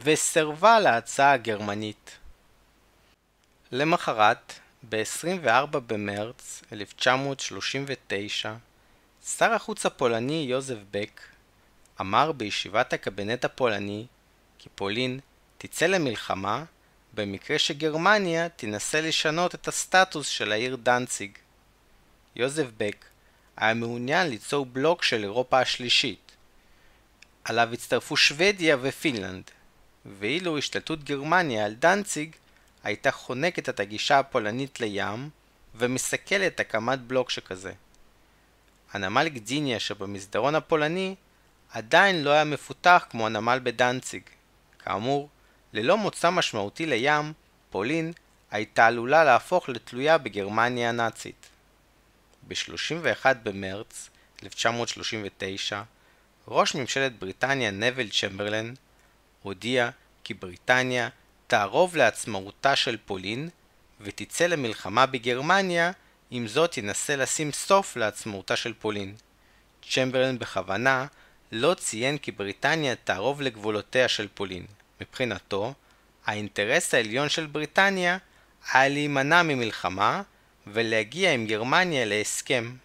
וסרבה 0.02 0.80
להצעה 0.80 1.32
הגרמנית. 1.34 2.18
למחרת, 3.72 4.54
ב-24 4.90 5.80
במרץ 5.80 6.64
1939, 6.72 8.54
שר 9.26 9.54
החוץ 9.54 9.86
הפולני 9.86 10.46
יוזף 10.50 10.78
בק 10.92 11.22
אמר 12.02 12.32
בישיבת 12.32 12.94
הקבינט 12.94 13.46
הפולני 13.46 14.06
כי 14.60 14.70
פולין 14.76 15.20
תצא 15.58 15.86
למלחמה 15.86 16.64
במקרה 17.16 17.60
שגרמניה 17.60 18.50
תנסה 18.50 19.02
לשנות 19.02 19.56
את 19.56 19.68
הסטטוס 19.68 20.28
של 20.28 20.52
העיר 20.52 20.76
דנציג. 20.76 21.32
יוזף 22.36 22.66
בק 22.78 23.06
היה 23.58 23.74
מעוניין 23.74 24.28
ליצור 24.28 24.66
בלוק 24.66 25.04
של 25.04 25.24
אירופה 25.24 25.60
השלישית. 25.60 26.32
עליו 27.44 27.74
הצטרפו 27.74 28.18
שוודיה 28.18 28.78
ופינלנד, 28.82 29.44
ואילו 30.06 30.58
השתלטות 30.58 31.04
גרמניה 31.04 31.66
על 31.66 31.74
דנציג 31.74 32.36
הייתה 32.84 33.12
חונקת 33.12 33.70
את 33.70 33.80
הגישה 33.80 34.20
הפולנית 34.20 34.80
לים 34.80 35.30
ומסכלת 35.76 36.60
הקמת 36.60 37.00
בלוק 37.00 37.30
שכזה. 37.30 37.74
הנמל 38.94 39.28
גדיניה 39.30 39.80
שבמסדרון 39.80 40.56
הפולני 40.56 41.16
עדיין 41.72 42.24
לא 42.24 42.30
היה 42.30 42.44
מפותח 42.44 43.06
כמו 43.10 43.26
הנמל 43.26 43.60
בדנציג. 43.64 44.22
כאמור, 44.80 45.30
ללא 45.76 45.98
מוצא 45.98 46.30
משמעותי 46.30 46.86
לים, 46.86 47.34
פולין 47.70 48.14
הייתה 48.52 48.88
עלולה 48.88 49.24
להפוך 49.24 49.70
לתלויה 49.70 50.18
בגרמניה 50.18 50.90
הנאצית. 50.90 51.50
ב-31 52.48 53.26
במרץ 53.44 54.10
1939, 54.44 55.82
ראש 56.48 56.76
ממשלת 56.76 57.20
בריטניה 57.20 57.72
נבל 57.72 58.10
צ'מברלן 58.10 58.74
הודיע 59.42 59.90
כי 60.24 60.34
בריטניה 60.34 61.10
תערוב 61.48 61.96
לעצמאותה 61.96 62.76
של 62.76 62.98
פולין 63.06 63.50
ותצא 64.02 64.48
למלחמה 64.48 65.06
בגרמניה 65.06 65.92
אם 66.32 66.48
זאת 66.48 66.78
ינסה 66.78 67.16
לשים 67.16 67.52
סוף 67.52 67.98
לעצמאותה 67.98 68.56
של 68.56 68.74
פולין. 68.74 69.16
צ'מברלן 69.90 70.40
בכוונה 70.40 71.06
לא 71.52 71.74
ציין 71.74 72.18
כי 72.18 72.32
בריטניה 72.32 72.96
תערוב 72.96 73.42
לגבולותיה 73.42 74.08
של 74.08 74.28
פולין. 74.34 74.66
מבחינתו, 75.02 75.74
האינטרס 76.26 76.94
העליון 76.94 77.30
של 77.30 77.46
בריטניה 77.46 78.18
היה 78.74 78.90
להימנע 78.90 79.44
ממלחמה 79.44 80.22
ולהגיע 80.68 81.34
עם 81.34 81.48
גרמניה 81.48 82.06
להסכם. 82.06 82.76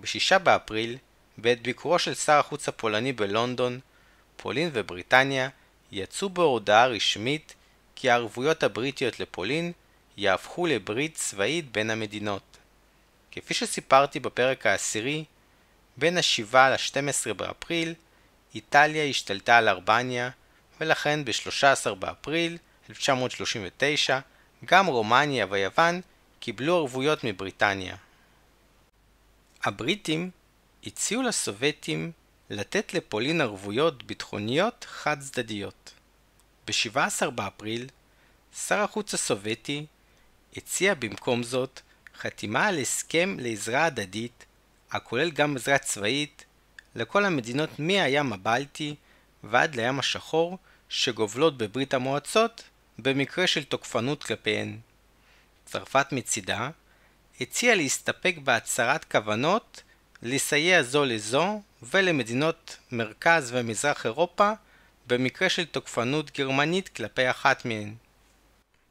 ב-6 0.00 0.38
באפריל, 0.38 0.96
בעת 1.38 1.62
ביקורו 1.62 1.98
של 1.98 2.14
שר 2.14 2.38
החוץ 2.38 2.68
הפולני 2.68 3.12
בלונדון, 3.12 3.80
פולין 4.36 4.70
ובריטניה 4.72 5.48
יצאו 5.92 6.28
בהודעה 6.28 6.86
רשמית 6.86 7.54
כי 7.94 8.10
הערבויות 8.10 8.62
הבריטיות 8.62 9.20
לפולין 9.20 9.72
יהפכו 10.16 10.66
לברית 10.66 11.14
צבאית 11.14 11.72
בין 11.72 11.90
המדינות. 11.90 12.42
כפי 13.32 13.54
שסיפרתי 13.54 14.20
בפרק 14.20 14.66
העשירי, 14.66 15.24
בין 15.96 16.18
ה-7 16.18 16.56
ל-12 16.56 17.34
באפריל, 17.34 17.94
איטליה 18.54 19.04
השתלטה 19.04 19.58
על 19.58 19.68
ארבניה, 19.68 20.30
ולכן 20.80 21.24
ב-13 21.24 21.94
באפריל 21.94 22.58
1939 22.90 24.18
גם 24.64 24.86
רומניה 24.86 25.46
ויוון 25.50 26.00
קיבלו 26.40 26.76
ערבויות 26.76 27.24
מבריטניה. 27.24 27.96
הבריטים 29.64 30.30
הציעו 30.86 31.22
לסובייטים 31.22 32.12
לתת 32.50 32.94
לפולין 32.94 33.40
ערבויות 33.40 34.02
ביטחוניות 34.02 34.86
חד 34.88 35.20
צדדיות. 35.20 35.92
ב-17 36.66 37.30
באפריל, 37.30 37.86
שר 38.66 38.78
החוץ 38.78 39.14
הסובייטי 39.14 39.86
הציע 40.56 40.94
במקום 40.94 41.42
זאת 41.42 41.80
חתימה 42.16 42.66
על 42.66 42.78
הסכם 42.78 43.36
לעזרה 43.38 43.84
הדדית, 43.84 44.44
הכולל 44.90 45.30
גם 45.30 45.56
עזרה 45.56 45.78
צבאית, 45.78 46.44
לכל 46.94 47.24
המדינות 47.24 47.70
מהים 47.78 48.32
הבלטי 48.32 48.94
ועד 49.44 49.74
לים 49.74 49.98
השחור 49.98 50.58
שגובלות 50.90 51.58
בברית 51.58 51.94
המועצות 51.94 52.62
במקרה 52.98 53.46
של 53.46 53.64
תוקפנות 53.64 54.24
כלפיהן. 54.24 54.78
צרפת 55.64 56.06
מצידה 56.12 56.70
הציעה 57.40 57.74
להסתפק 57.74 58.34
בהצהרת 58.44 59.04
כוונות 59.04 59.82
לסייע 60.22 60.82
זו 60.82 61.04
לזו 61.04 61.62
ולמדינות 61.82 62.76
מרכז 62.92 63.50
ומזרח 63.54 64.06
אירופה 64.06 64.52
במקרה 65.06 65.48
של 65.48 65.64
תוקפנות 65.64 66.38
גרמנית 66.38 66.88
כלפי 66.88 67.30
אחת 67.30 67.64
מהן. 67.64 67.94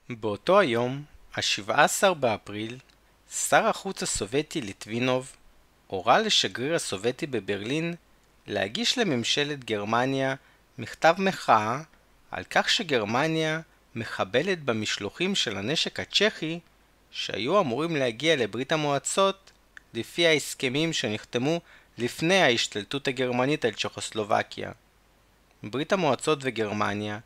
באותו 0.10 0.60
היום, 0.60 1.04
ה-17 1.36 2.14
באפריל, 2.14 2.78
שר 3.32 3.68
החוץ 3.68 4.04
הסובייטי 4.04 4.62
ליטבינוב 4.62 5.32
הורה 5.88 6.20
לשגריר 6.20 6.76
הסובייטי 6.76 7.28
בברלין 7.28 7.96
להגיש 8.48 8.98
לממשלת 8.98 9.64
גרמניה 9.64 10.36
מכתב 10.80 11.16
מחאה 11.18 11.82
על 12.32 12.44
כך 12.50 12.70
שגרמניה 12.70 13.60
מחבלת 13.96 14.64
במשלוחים 14.64 15.36
של 15.36 15.58
הנשק 15.58 16.00
הצ'כי 16.00 16.60
שהיו 17.12 17.60
אמורים 17.60 17.96
להגיע 17.96 18.36
לברית 18.36 18.72
המועצות 18.72 19.52
לפי 19.94 20.28
ההסכמים 20.28 20.94
שנחתמו 20.94 21.62
לפני 21.98 22.42
ההשתלטות 22.42 23.08
הגרמנית 23.08 23.66
על 23.66 23.72
צ'כוסלובקיה. 23.72 24.72
ברית 25.64 25.94
המועצות 25.94 26.40
וגרמניה 26.42 27.20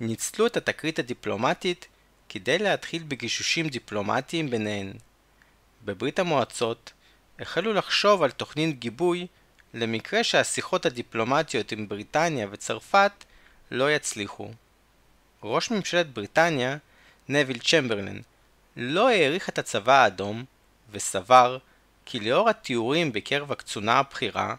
ניצלו 0.00 0.46
את 0.46 0.56
התקרית 0.56 0.98
הדיפלומטית 0.98 1.86
כדי 2.28 2.58
להתחיל 2.58 3.02
בגישושים 3.08 3.68
דיפלומטיים 3.68 4.50
ביניהן. 4.50 4.92
בברית 5.84 6.18
המועצות 6.18 6.92
החלו 7.38 7.72
לחשוב 7.72 8.22
על 8.22 8.30
תוכנית 8.30 8.78
גיבוי 8.78 9.26
למקרה 9.74 10.24
שהשיחות 10.24 10.86
הדיפלומטיות 10.86 11.72
עם 11.72 11.88
בריטניה 11.88 12.46
וצרפת 12.50 13.24
לא 13.70 13.92
יצליחו. 13.92 14.50
ראש 15.42 15.70
ממשלת 15.70 16.12
בריטניה, 16.12 16.76
נביל 17.28 17.58
צ'מברלין, 17.58 18.22
לא 18.76 19.08
העריך 19.08 19.48
את 19.48 19.58
הצבא 19.58 20.02
האדום 20.02 20.44
וסבר 20.90 21.58
כי 22.06 22.20
לאור 22.20 22.48
התיאורים 22.48 23.12
בקרב 23.12 23.52
הקצונה 23.52 23.98
הבכירה, 23.98 24.54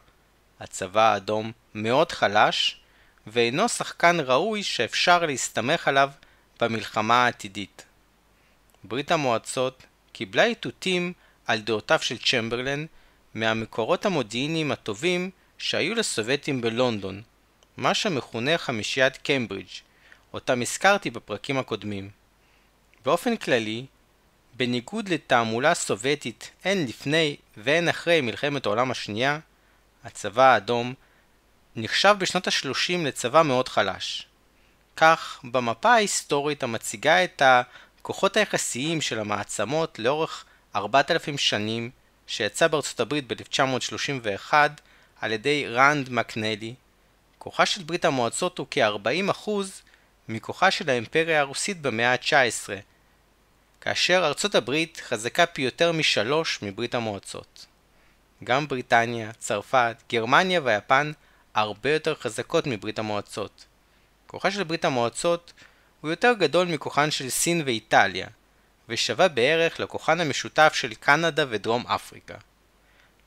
הצבא 0.60 1.14
האדום 1.14 1.52
מאוד 1.76 2.12
חלש 2.12 2.82
ואינו 3.28 3.70
שחקן 3.70 4.18
ראוי 4.20 4.64
שאפשר 4.64 5.26
להסתמך 5.26 5.88
עליו 5.88 6.10
במלחמה 6.62 7.26
העתידית. 7.26 7.86
ברית 8.84 9.12
המועצות 9.12 9.84
קיבלה 10.12 10.44
איתותים 10.44 11.14
על 11.46 11.60
דעותיו 11.60 12.00
של 12.02 12.18
צ'מברלן 12.18 12.86
מהמקורות 13.40 14.06
המודיעיניים 14.06 14.72
הטובים 14.72 15.32
שהיו 15.58 15.96
לסובייטים 15.96 16.62
בלונדון, 16.62 17.22
מה 17.78 17.94
שמכונה 17.94 18.58
חמישיית 18.58 19.18
קיימברידג', 19.18 19.70
אותם 20.34 20.62
הזכרתי 20.62 21.10
בפרקים 21.10 21.58
הקודמים. 21.58 22.10
באופן 23.06 23.38
כללי, 23.38 23.86
בניגוד 24.54 25.10
לתעמולה 25.10 25.74
סובייטית 25.74 26.52
הן 26.64 26.86
לפני 26.86 27.36
והן 27.58 27.88
אחרי 27.88 28.22
מלחמת 28.22 28.66
העולם 28.66 28.92
השנייה, 28.92 29.40
הצבא 30.04 30.44
האדום 30.44 30.94
נחשב 31.76 32.16
בשנות 32.20 32.48
ה-30 32.48 32.98
לצבא 33.06 33.42
מאוד 33.42 33.70
חלש. 33.70 34.28
כך, 34.96 35.40
במפה 35.44 35.94
ההיסטורית 35.94 36.64
המציגה 36.64 37.24
את 37.24 37.42
הכוחות 37.46 38.38
היחסיים 38.38 39.02
של 39.02 39.20
המעצמות 39.20 40.00
לאורך 40.00 40.46
4,000 40.76 41.38
שנים, 41.38 41.90
שיצא 42.30 42.68
בארצות 42.68 43.00
הברית 43.00 43.28
ב-1931 43.28 44.54
על 45.22 45.32
ידי 45.32 45.68
ראנד 45.68 46.10
מקנלי, 46.10 46.74
כוחה 47.38 47.66
של 47.66 47.84
ברית 47.84 48.06
המועצות 48.06 48.58
הוא 48.58 48.68
כ-40% 48.72 49.50
מכוחה 50.30 50.72
של 50.72 50.90
האימפריה 50.90 51.40
הרוסית 51.40 51.82
במאה 51.82 52.12
ה-19, 52.12 52.70
כאשר 53.82 54.26
ארצות 54.26 54.56
הברית 54.56 55.02
חזקה 55.06 55.46
פי 55.46 55.62
יותר 55.62 55.92
משלוש 55.92 56.60
מברית 56.62 56.96
המועצות. 56.96 57.66
גם 58.44 58.68
בריטניה, 58.68 59.32
צרפת, 59.34 59.96
גרמניה 60.12 60.62
ויפן 60.64 61.12
הרבה 61.54 61.94
יותר 61.94 62.16
חזקות 62.16 62.68
מברית 62.68 63.00
המועצות. 63.00 63.66
כוחה 64.28 64.52
של 64.52 64.64
ברית 64.64 64.86
המועצות 64.86 65.54
הוא 66.02 66.10
יותר 66.10 66.34
גדול 66.34 66.68
מכוחן 66.68 67.12
של 67.12 67.30
סין 67.30 67.62
ואיטליה, 67.66 68.28
ושווה 68.90 69.28
בערך 69.28 69.80
לכוחן 69.80 70.22
המשותף 70.22 70.74
של 70.74 70.94
קנדה 70.94 71.46
ודרום 71.50 71.88
אפריקה. 71.88 72.36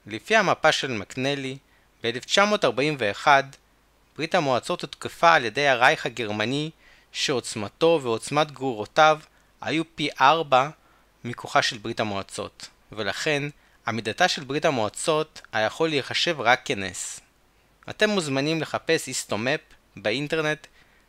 לפי 0.07 0.37
המפה 0.37 0.73
של 0.73 0.93
מקנלי, 0.93 1.59
ב-1941 2.03 3.27
ברית 4.17 4.35
המועצות 4.35 4.83
הותקפה 4.83 5.35
על 5.35 5.45
ידי 5.45 5.69
הרייך 5.69 6.07
הגרמני 6.07 6.71
שעוצמתו 7.13 8.01
ועוצמת 8.03 8.53
גרורותיו 8.53 9.21
היו 9.61 9.83
פי 9.95 10.09
ארבע 10.21 10.69
מכוחה 11.25 11.63
של 11.63 11.79
ברית 11.79 12.01
המועצות, 12.01 12.69
ולכן 12.93 13.43
עמידתה 13.87 14.29
של 14.29 14.45
ברית 14.45 14.65
המועצות 14.65 15.41
היה 15.53 15.67
יכול 15.67 15.89
להיחשב 15.89 16.41
רק 16.41 16.61
כנס. 16.65 17.21
אתם 17.91 18.11
מוזמנים 18.11 18.61
לחפש 18.61 19.07
היסטומפ 19.07 19.61
באינטרנט 19.97 20.67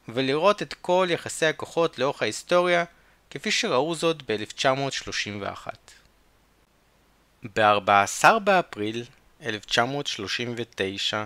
ולראות 0.09 0.61
את 0.61 0.73
כל 0.73 1.07
יחסי 1.09 1.45
הכוחות 1.45 1.99
לאורך 1.99 2.21
ההיסטוריה 2.21 2.85
כפי 3.33 3.51
שראו 3.51 3.95
זאת 3.95 4.31
ב-1931. 4.31 5.67
ב-14 7.55 8.39
באפריל 8.39 9.05
1939 9.43 11.25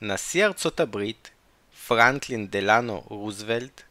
נשיא 0.00 0.46
ארצות 0.46 0.80
הברית, 0.80 1.30
פרנקלין 1.86 2.48
דלנו 2.50 3.02
רוזוולט, 3.06 3.82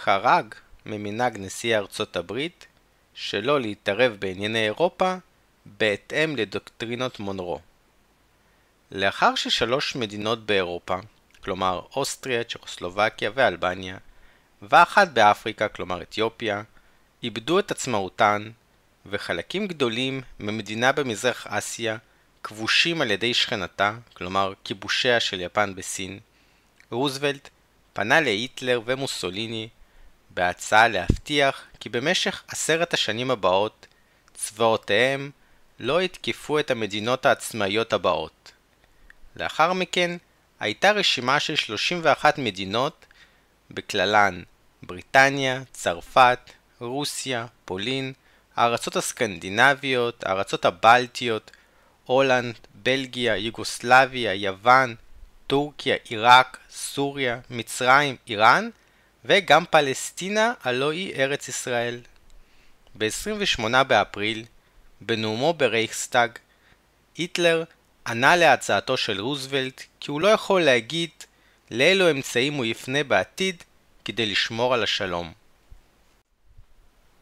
חרג 0.00 0.54
ממנהג 0.86 1.38
נשיא 1.38 1.76
ארצות 1.76 2.16
הברית 2.16 2.66
שלא 3.14 3.60
להתערב 3.60 4.16
בענייני 4.18 4.64
אירופה 4.64 5.14
בהתאם 5.66 6.36
לדוקטרינות 6.36 7.20
מונרו. 7.20 7.60
לאחר 8.90 9.34
ששלוש 9.34 9.96
מדינות 9.96 10.46
באירופה, 10.46 10.96
כלומר 11.40 11.80
אוסטריה, 11.96 12.44
צ'כוסלובקיה 12.44 13.30
ואלבניה, 13.34 13.96
ואחת 14.62 15.08
באפריקה, 15.08 15.68
כלומר 15.68 16.02
אתיופיה, 16.02 16.62
איבדו 17.22 17.58
את 17.58 17.70
עצמאותן, 17.70 18.50
וחלקים 19.06 19.66
גדולים 19.66 20.20
ממדינה 20.40 20.92
במזרח 20.92 21.46
אסיה 21.46 21.96
כבושים 22.42 23.00
על 23.00 23.10
ידי 23.10 23.34
שכנתה, 23.34 23.94
כלומר 24.14 24.52
כיבושיה 24.64 25.20
של 25.20 25.40
יפן 25.40 25.74
בסין, 25.74 26.18
רוזוולט 26.90 27.48
פנה 27.92 28.20
להיטלר 28.20 28.80
ומוסוליני 28.84 29.68
בהצעה 30.30 30.88
להבטיח 30.88 31.62
כי 31.80 31.88
במשך 31.88 32.42
עשרת 32.48 32.94
השנים 32.94 33.30
הבאות 33.30 33.86
צבאותיהם 34.34 35.30
לא 35.78 36.02
יתקפו 36.02 36.58
את 36.58 36.70
המדינות 36.70 37.26
העצמאיות 37.26 37.92
הבאות. 37.92 38.52
לאחר 39.36 39.72
מכן 39.72 40.16
הייתה 40.60 40.90
רשימה 40.90 41.40
של 41.40 41.56
31 41.56 42.38
מדינות, 42.38 43.06
בכללן 43.70 44.42
בריטניה, 44.82 45.62
צרפת, 45.72 46.38
רוסיה, 46.80 47.46
פולין, 47.64 48.12
הארצות 48.56 48.96
הסקנדינביות, 48.96 50.24
הארצות 50.26 50.64
הבלטיות, 50.64 51.50
הולנד, 52.04 52.54
בלגיה, 52.74 53.36
יוגוסלביה, 53.36 54.34
יוון, 54.34 54.94
טורקיה, 55.46 55.96
עיראק, 56.04 56.58
סוריה, 56.70 57.40
מצרים, 57.50 58.16
איראן 58.28 58.68
וגם 59.24 59.64
פלסטינה, 59.70 60.52
הלא 60.64 60.92
היא 60.92 61.14
ארץ 61.14 61.48
ישראל. 61.48 62.00
ב-28 62.98 63.82
באפריל, 63.84 64.44
בנאומו 65.00 65.54
ברייכסטאג, 65.54 66.30
היטלר 67.16 67.64
ענה 68.06 68.36
להצעתו 68.36 68.96
של 68.96 69.20
רוזוולט 69.20 69.82
כי 70.00 70.10
הוא 70.10 70.20
לא 70.20 70.28
יכול 70.28 70.62
להגיד 70.62 71.10
לאילו 71.70 72.10
אמצעים 72.10 72.54
הוא 72.54 72.64
יפנה 72.64 73.04
בעתיד 73.04 73.62
כדי 74.04 74.26
לשמור 74.26 74.74
על 74.74 74.82
השלום. 74.82 75.32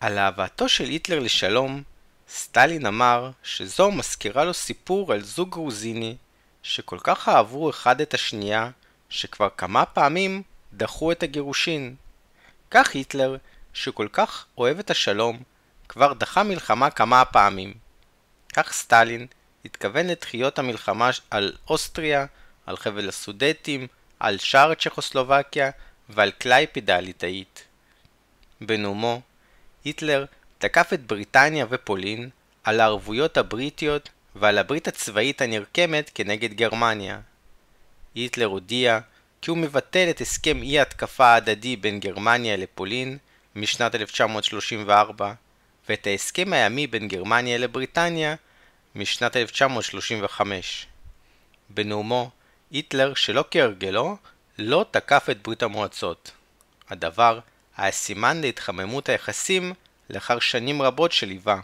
על 0.00 0.18
אהבתו 0.18 0.68
של 0.68 0.84
היטלר 0.84 1.18
לשלום, 1.18 1.82
סטלין 2.28 2.86
אמר 2.86 3.30
שזו 3.42 3.90
מזכירה 3.90 4.44
לו 4.44 4.54
סיפור 4.54 5.12
על 5.12 5.22
זוג 5.22 5.50
גרוזיני 5.50 6.16
שכל 6.62 6.98
כך 7.02 7.28
אהבו 7.28 7.70
אחד 7.70 8.00
את 8.00 8.14
השנייה 8.14 8.70
שכבר 9.08 9.48
כמה 9.56 9.84
פעמים 9.84 10.42
דחו 10.72 11.12
את 11.12 11.22
הגירושין. 11.22 11.94
כך 12.70 12.94
היטלר, 12.94 13.36
שכל 13.74 14.08
כך 14.12 14.46
אוהב 14.58 14.78
את 14.78 14.90
השלום, 14.90 15.42
כבר 15.88 16.12
דחה 16.12 16.42
מלחמה 16.42 16.90
כמה 16.90 17.24
פעמים. 17.24 17.74
כך 18.52 18.72
סטלין 18.72 19.26
התכוון 19.64 20.06
לדחיות 20.06 20.58
המלחמה 20.58 21.10
על 21.30 21.52
אוסטריה, 21.70 22.26
על 22.66 22.76
חבל 22.76 23.08
הסודטים, 23.08 23.86
על 24.20 24.38
שער 24.38 24.74
צ'כוסלובקיה 24.74 25.70
ועל 26.08 26.30
קלייפידה 26.30 26.96
הליטאית. 26.96 27.64
בנאומו, 28.60 29.20
היטלר 29.86 30.24
תקף 30.58 30.92
את 30.94 31.06
בריטניה 31.06 31.66
ופולין 31.70 32.30
על 32.64 32.80
הערבויות 32.80 33.36
הבריטיות 33.36 34.08
ועל 34.36 34.58
הברית 34.58 34.88
הצבאית 34.88 35.40
הנרקמת 35.40 36.10
כנגד 36.14 36.52
גרמניה. 36.54 37.20
היטלר 38.14 38.46
הודיע 38.46 39.00
כי 39.42 39.50
הוא 39.50 39.58
מבטל 39.58 40.06
את 40.10 40.20
הסכם 40.20 40.62
אי 40.62 40.78
ההתקפה 40.78 41.26
ההדדי 41.26 41.76
בין 41.76 42.00
גרמניה 42.00 42.56
לפולין 42.56 43.18
משנת 43.56 43.94
1934 43.94 45.32
ואת 45.88 46.06
ההסכם 46.06 46.52
הימי 46.52 46.86
בין 46.86 47.08
גרמניה 47.08 47.58
לבריטניה 47.58 48.34
משנת 48.94 49.36
1935. 49.36 50.86
בנאומו, 51.70 52.30
היטלר, 52.70 53.14
שלא 53.14 53.44
כהרגלו, 53.50 54.16
לא 54.58 54.84
תקף 54.90 55.26
את 55.30 55.42
ברית 55.42 55.62
המועצות. 55.62 56.30
הדבר 56.90 57.40
היה 57.76 57.92
סימן 57.92 58.40
להתחממות 58.40 59.08
היחסים 59.08 59.72
לאחר 60.10 60.38
שנים 60.38 60.82
רבות 60.82 61.12
שליווה. 61.12 61.60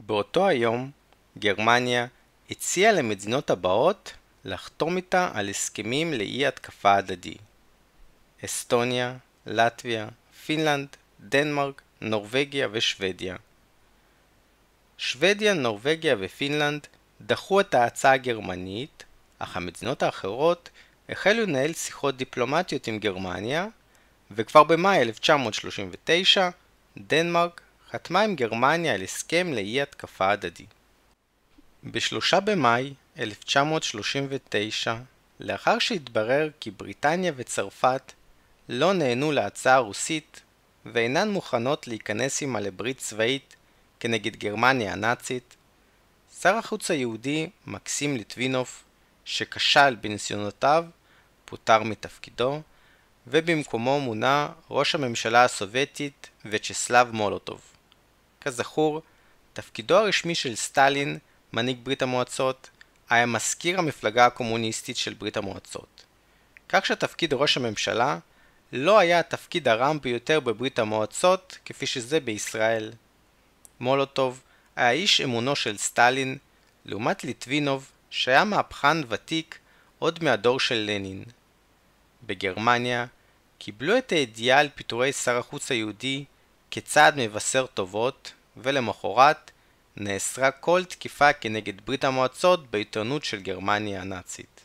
באותו 0.00 0.48
היום, 0.48 0.90
גרמניה 1.38 2.06
הציעה 2.50 2.92
למדינות 2.92 3.50
הבאות 3.50 4.12
לחתום 4.44 4.96
איתה 4.96 5.30
על 5.34 5.48
הסכמים 5.48 6.14
לאי 6.14 6.46
התקפה 6.46 6.94
הדדי. 6.94 7.34
אסטוניה, 8.44 9.16
לטביה, 9.46 10.08
פינלנד, 10.46 10.88
דנמרק, 11.20 11.82
נורבגיה 12.00 12.68
ושוודיה. 12.72 13.36
שוודיה, 14.98 15.54
נורבגיה 15.54 16.16
ופינלנד 16.20 16.86
דחו 17.20 17.60
את 17.60 17.74
ההצעה 17.74 18.12
הגרמנית, 18.12 19.04
אך 19.38 19.56
המדינות 19.56 20.02
האחרות 20.02 20.70
החלו 21.08 21.42
לנהל 21.42 21.72
שיחות 21.72 22.16
דיפלומטיות 22.16 22.86
עם 22.86 22.98
גרמניה, 22.98 23.66
וכבר 24.30 24.64
במאי 24.64 25.02
1939 25.02 26.48
דנמרק 26.98 27.60
חתמה 27.90 28.20
עם 28.20 28.34
גרמניה 28.34 28.94
על 28.94 29.02
הסכם 29.02 29.52
לאי 29.52 29.82
התקפה 29.82 30.30
הדדי. 30.30 30.66
ב-3 31.84 32.40
במאי 32.40 32.94
1939, 33.18 34.94
לאחר 35.40 35.78
שהתברר 35.78 36.50
כי 36.60 36.70
בריטניה 36.70 37.32
וצרפת 37.36 38.12
לא 38.68 38.92
נענו 38.92 39.32
להצעה 39.32 39.74
הרוסית 39.74 40.40
ואינן 40.86 41.30
מוכנות 41.30 41.88
להיכנס 41.88 42.42
עמה 42.42 42.60
לברית 42.60 42.98
צבאית 42.98 43.56
כנגד 44.00 44.36
גרמניה 44.36 44.92
הנאצית, 44.92 45.56
שר 46.40 46.54
החוץ 46.54 46.90
היהודי 46.90 47.50
מקסים 47.66 48.16
ליטבינוף, 48.16 48.84
שכשל 49.24 49.94
בניסיונותיו, 49.94 50.84
פוטר 51.44 51.82
מתפקידו, 51.82 52.62
ובמקומו 53.30 54.00
מונה 54.00 54.48
ראש 54.70 54.94
הממשלה 54.94 55.44
הסובייטית 55.44 56.28
וצ'סלב 56.44 57.10
מולוטוב. 57.12 57.60
כזכור, 58.40 59.02
תפקידו 59.52 59.96
הרשמי 59.96 60.34
של 60.34 60.56
סטלין, 60.56 61.18
מנהיג 61.52 61.78
ברית 61.82 62.02
המועצות, 62.02 62.70
היה 63.10 63.26
מזכיר 63.26 63.78
המפלגה 63.78 64.26
הקומוניסטית 64.26 64.96
של 64.96 65.14
ברית 65.14 65.36
המועצות. 65.36 66.04
כך 66.68 66.86
שתפקיד 66.86 67.32
ראש 67.34 67.56
הממשלה 67.56 68.18
לא 68.72 68.98
היה 68.98 69.18
התפקיד 69.18 69.68
הרם 69.68 69.98
ביותר 70.02 70.40
בברית 70.40 70.78
המועצות 70.78 71.58
כפי 71.64 71.86
שזה 71.86 72.20
בישראל. 72.20 72.92
מולוטוב 73.80 74.42
היה 74.76 74.90
איש 74.90 75.20
אמונו 75.20 75.56
של 75.56 75.78
סטלין, 75.78 76.38
לעומת 76.84 77.24
ליטבינוב 77.24 77.90
שהיה 78.10 78.44
מהפכן 78.44 78.96
ותיק 79.08 79.58
עוד 79.98 80.24
מהדור 80.24 80.60
של 80.60 80.74
לנין. 80.74 81.24
בגרמניה 82.26 83.06
קיבלו 83.58 83.98
את 83.98 84.12
הידיעה 84.12 84.60
על 84.60 84.68
פיטורי 84.74 85.12
שר 85.12 85.38
החוץ 85.38 85.70
היהודי 85.70 86.24
כצעד 86.70 87.14
מבשר 87.16 87.66
טובות, 87.66 88.32
ולמחרת 88.56 89.50
נאסרה 89.96 90.50
כל 90.50 90.84
תקיפה 90.84 91.32
כנגד 91.32 91.80
ברית 91.84 92.04
המועצות 92.04 92.70
בעיתונות 92.70 93.24
של 93.24 93.40
גרמניה 93.40 94.00
הנאצית. 94.00 94.60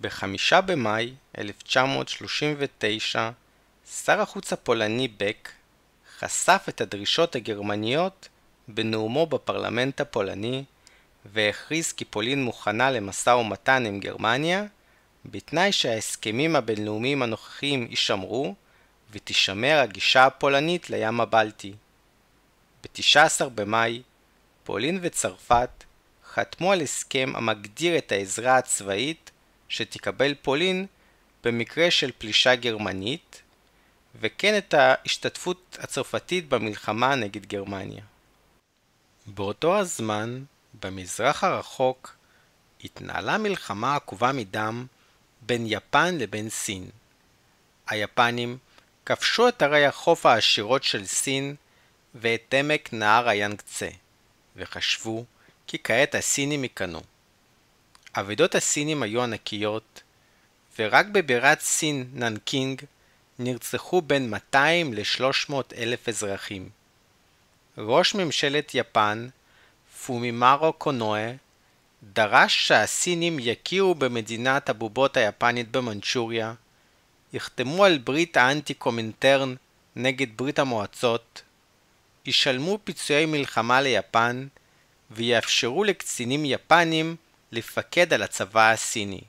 בחמישה 0.00 0.60
במאי 0.60 1.14
1939 1.38 3.30
שר 4.04 4.20
החוץ 4.20 4.52
הפולני 4.52 5.08
בק 5.08 5.50
חשף 6.18 6.64
את 6.68 6.80
הדרישות 6.80 7.36
הגרמניות 7.36 8.28
בנאומו 8.68 9.26
בפרלמנט 9.26 10.00
הפולני 10.00 10.64
והכריז 11.24 11.92
כי 11.92 12.04
פולין 12.04 12.44
מוכנה 12.44 12.90
למשא 12.90 13.30
ומתן 13.30 13.86
עם 13.86 14.00
גרמניה 14.00 14.64
בתנאי 15.26 15.72
שההסכמים 15.72 16.56
הבינלאומיים 16.56 17.22
הנוכחיים 17.22 17.86
יישמרו 17.90 18.54
ותישמר 19.10 19.80
הגישה 19.82 20.26
הפולנית 20.26 20.90
לים 20.90 21.20
הבלטי. 21.20 21.72
ב-19 22.82 23.48
במאי, 23.54 24.02
פולין 24.64 24.98
וצרפת 25.02 25.84
חתמו 26.32 26.72
על 26.72 26.80
הסכם 26.80 27.32
המגדיר 27.34 27.98
את 27.98 28.12
העזרה 28.12 28.56
הצבאית 28.56 29.30
שתקבל 29.68 30.34
פולין 30.42 30.86
במקרה 31.44 31.90
של 31.90 32.10
פלישה 32.18 32.54
גרמנית, 32.54 33.42
וכן 34.20 34.58
את 34.58 34.74
ההשתתפות 34.74 35.78
הצרפתית 35.80 36.48
במלחמה 36.48 37.14
נגד 37.14 37.46
גרמניה. 37.46 38.02
באותו 39.26 39.78
הזמן, 39.78 40.44
במזרח 40.80 41.44
הרחוק, 41.44 42.16
התנהלה 42.84 43.38
מלחמה 43.38 43.96
עקובה 43.96 44.32
מדם 44.32 44.86
בין 45.46 45.64
יפן 45.66 46.18
לבין 46.18 46.50
סין. 46.50 46.90
היפנים 47.86 48.58
כבשו 49.06 49.48
את 49.48 49.62
ערי 49.62 49.86
החוף 49.86 50.26
העשירות 50.26 50.82
של 50.82 51.06
סין 51.06 51.54
ואת 52.14 52.54
עמק 52.54 52.92
נהר 52.92 53.28
היאנגצה, 53.28 53.88
וחשבו 54.56 55.24
כי 55.66 55.78
כעת 55.84 56.14
הסינים 56.14 56.62
ייכנעו. 56.62 57.02
אבדות 58.14 58.54
הסינים 58.54 59.02
היו 59.02 59.22
ענקיות, 59.22 60.02
ורק 60.78 61.06
בבירת 61.06 61.60
סין, 61.60 62.10
ננקינג, 62.12 62.82
נרצחו 63.38 64.02
בין 64.02 64.30
200 64.30 64.94
ל-300 64.94 65.54
אלף 65.76 66.08
אזרחים. 66.08 66.68
ראש 67.78 68.14
ממשלת 68.14 68.74
יפן, 68.74 69.28
פומימרו 70.06 70.72
קונואה, 70.72 71.32
דרש 72.12 72.68
שהסינים 72.68 73.36
יכירו 73.40 73.94
במדינת 73.94 74.68
הבובות 74.68 75.16
היפנית 75.16 75.70
במנצ'וריה, 75.70 76.54
יחתמו 77.32 77.84
על 77.84 77.98
ברית 77.98 78.36
האנטי 78.36 78.74
קומינטרן 78.74 79.54
נגד 79.96 80.26
ברית 80.36 80.58
המועצות, 80.58 81.42
ישלמו 82.26 82.78
פיצויי 82.84 83.26
מלחמה 83.26 83.80
ליפן 83.80 84.46
ויאפשרו 85.10 85.84
לקצינים 85.84 86.44
יפנים 86.44 87.16
לפקד 87.52 88.12
על 88.12 88.22
הצבא 88.22 88.70
הסיני. 88.70 89.20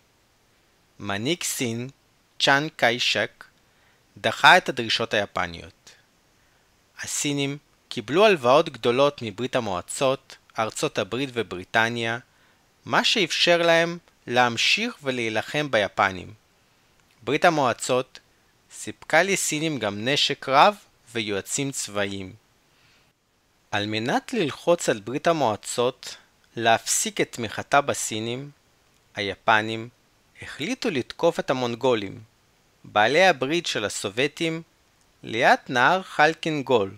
מנהיג 1.00 1.44
סין, 1.44 1.90
צ'אן 2.40 2.68
קיישק, 2.76 3.44
דחה 4.18 4.58
את 4.58 4.70
הדרישות 4.70 5.14
היפניות. 5.14 5.92
הסינים 7.00 7.58
קיבלו 7.90 8.26
הלוואות 8.26 8.70
גדולות 8.70 9.22
מברית 9.22 9.56
המועצות, 9.56 10.36
ארצות 10.60 10.98
הברית 10.98 11.30
ובריטניה, 11.34 12.20
מה 12.86 13.04
שאפשר 13.04 13.62
להם 13.62 13.98
להמשיך 14.28 14.98
ולהילחם 15.04 15.72
ביפנים. 15.72 16.34
ברית 17.24 17.46
המועצות 17.46 18.20
סיפקה 18.72 19.24
לסינים 19.24 19.80
גם 19.80 20.08
נשק 20.08 20.50
רב 20.50 20.76
ויועצים 21.14 21.72
צבאיים. 21.72 22.34
על 23.72 23.86
מנת 23.86 24.34
ללחוץ 24.34 24.90
על 24.90 25.00
ברית 25.00 25.28
המועצות 25.28 26.18
להפסיק 26.56 27.22
את 27.22 27.32
תמיכתה 27.32 27.82
בסינים, 27.82 28.52
היפנים 29.16 29.90
החליטו 30.42 30.90
לתקוף 30.90 31.40
את 31.40 31.50
המונגולים, 31.50 32.22
בעלי 32.84 33.26
הברית 33.26 33.66
של 33.66 33.86
הסובייטים, 33.86 34.62
ליד 35.24 35.60
נהר 35.70 36.02
חלקינגול, 36.04 36.96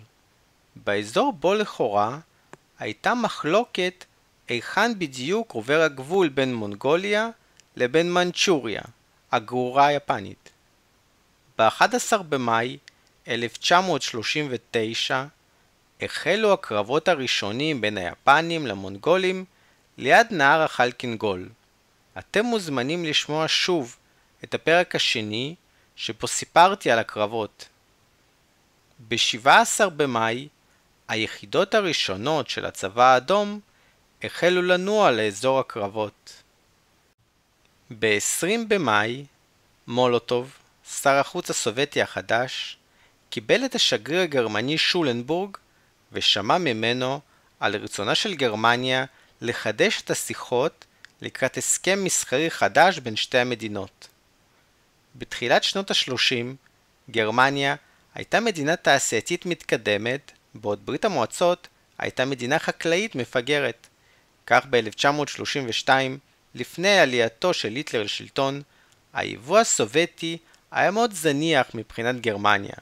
באזור 0.76 1.32
בו 1.32 1.54
לכאורה 1.54 2.18
הייתה 2.78 3.14
מחלוקת 3.14 4.04
היכן 4.48 4.98
בדיוק 4.98 5.52
עובר 5.52 5.80
הגבול 5.80 6.28
בין 6.28 6.54
מונגוליה 6.54 7.30
לבין 7.76 8.12
מנצ'וריה, 8.12 8.82
הגרורה 9.32 9.86
היפנית. 9.86 10.50
ב-11 11.58 12.16
במאי 12.28 12.78
1939 13.28 15.24
החלו 16.00 16.52
הקרבות 16.52 17.08
הראשונים 17.08 17.80
בין 17.80 17.98
היפנים 17.98 18.66
למונגולים 18.66 19.44
ליד 19.98 20.26
נהר 20.30 20.62
החלקינגול. 20.62 21.48
אתם 22.18 22.44
מוזמנים 22.44 23.04
לשמוע 23.04 23.44
שוב 23.48 23.96
את 24.44 24.54
הפרק 24.54 24.94
השני 24.94 25.54
שבו 25.96 26.26
סיפרתי 26.26 26.90
על 26.90 26.98
הקרבות. 26.98 27.68
ב-17 29.08 29.88
במאי 29.96 30.48
היחידות 31.08 31.74
הראשונות 31.74 32.50
של 32.50 32.64
הצבא 32.64 33.04
האדום 33.04 33.60
החלו 34.22 34.62
לנוע 34.62 35.10
לאזור 35.10 35.60
הקרבות. 35.60 36.42
ב-20 37.90 38.64
במאי, 38.68 39.24
מולוטוב, 39.86 40.52
שר 41.02 41.14
החוץ 41.14 41.50
הסובייטי 41.50 42.02
החדש, 42.02 42.76
קיבל 43.30 43.64
את 43.64 43.74
השגריר 43.74 44.20
הגרמני 44.20 44.78
שולנבורג 44.78 45.56
ושמע 46.12 46.58
ממנו 46.58 47.20
על 47.60 47.76
רצונה 47.76 48.14
של 48.14 48.34
גרמניה 48.34 49.04
לחדש 49.40 50.02
את 50.02 50.10
השיחות 50.10 50.84
לקראת 51.20 51.56
הסכם 51.56 52.04
מסחרי 52.04 52.50
חדש 52.50 52.98
בין 52.98 53.16
שתי 53.16 53.38
המדינות. 53.38 54.08
בתחילת 55.16 55.64
שנות 55.64 55.90
ה-30, 55.90 56.54
גרמניה 57.10 57.74
הייתה 58.14 58.40
מדינה 58.40 58.76
תעשייתית 58.76 59.46
מתקדמת, 59.46 60.32
בעוד 60.54 60.86
ברית 60.86 61.04
המועצות 61.04 61.68
הייתה 61.98 62.24
מדינה 62.24 62.58
חקלאית 62.58 63.14
מפגרת. 63.14 63.86
כך 64.50 64.66
ב-1932, 64.70 65.88
לפני 66.54 66.98
עלייתו 66.98 67.54
של 67.54 67.74
היטלר 67.74 68.02
לשלטון, 68.02 68.62
היבוא 69.12 69.58
הסובייטי 69.58 70.38
היה 70.70 70.90
מאוד 70.90 71.12
זניח 71.12 71.66
מבחינת 71.74 72.20
גרמניה. 72.20 72.74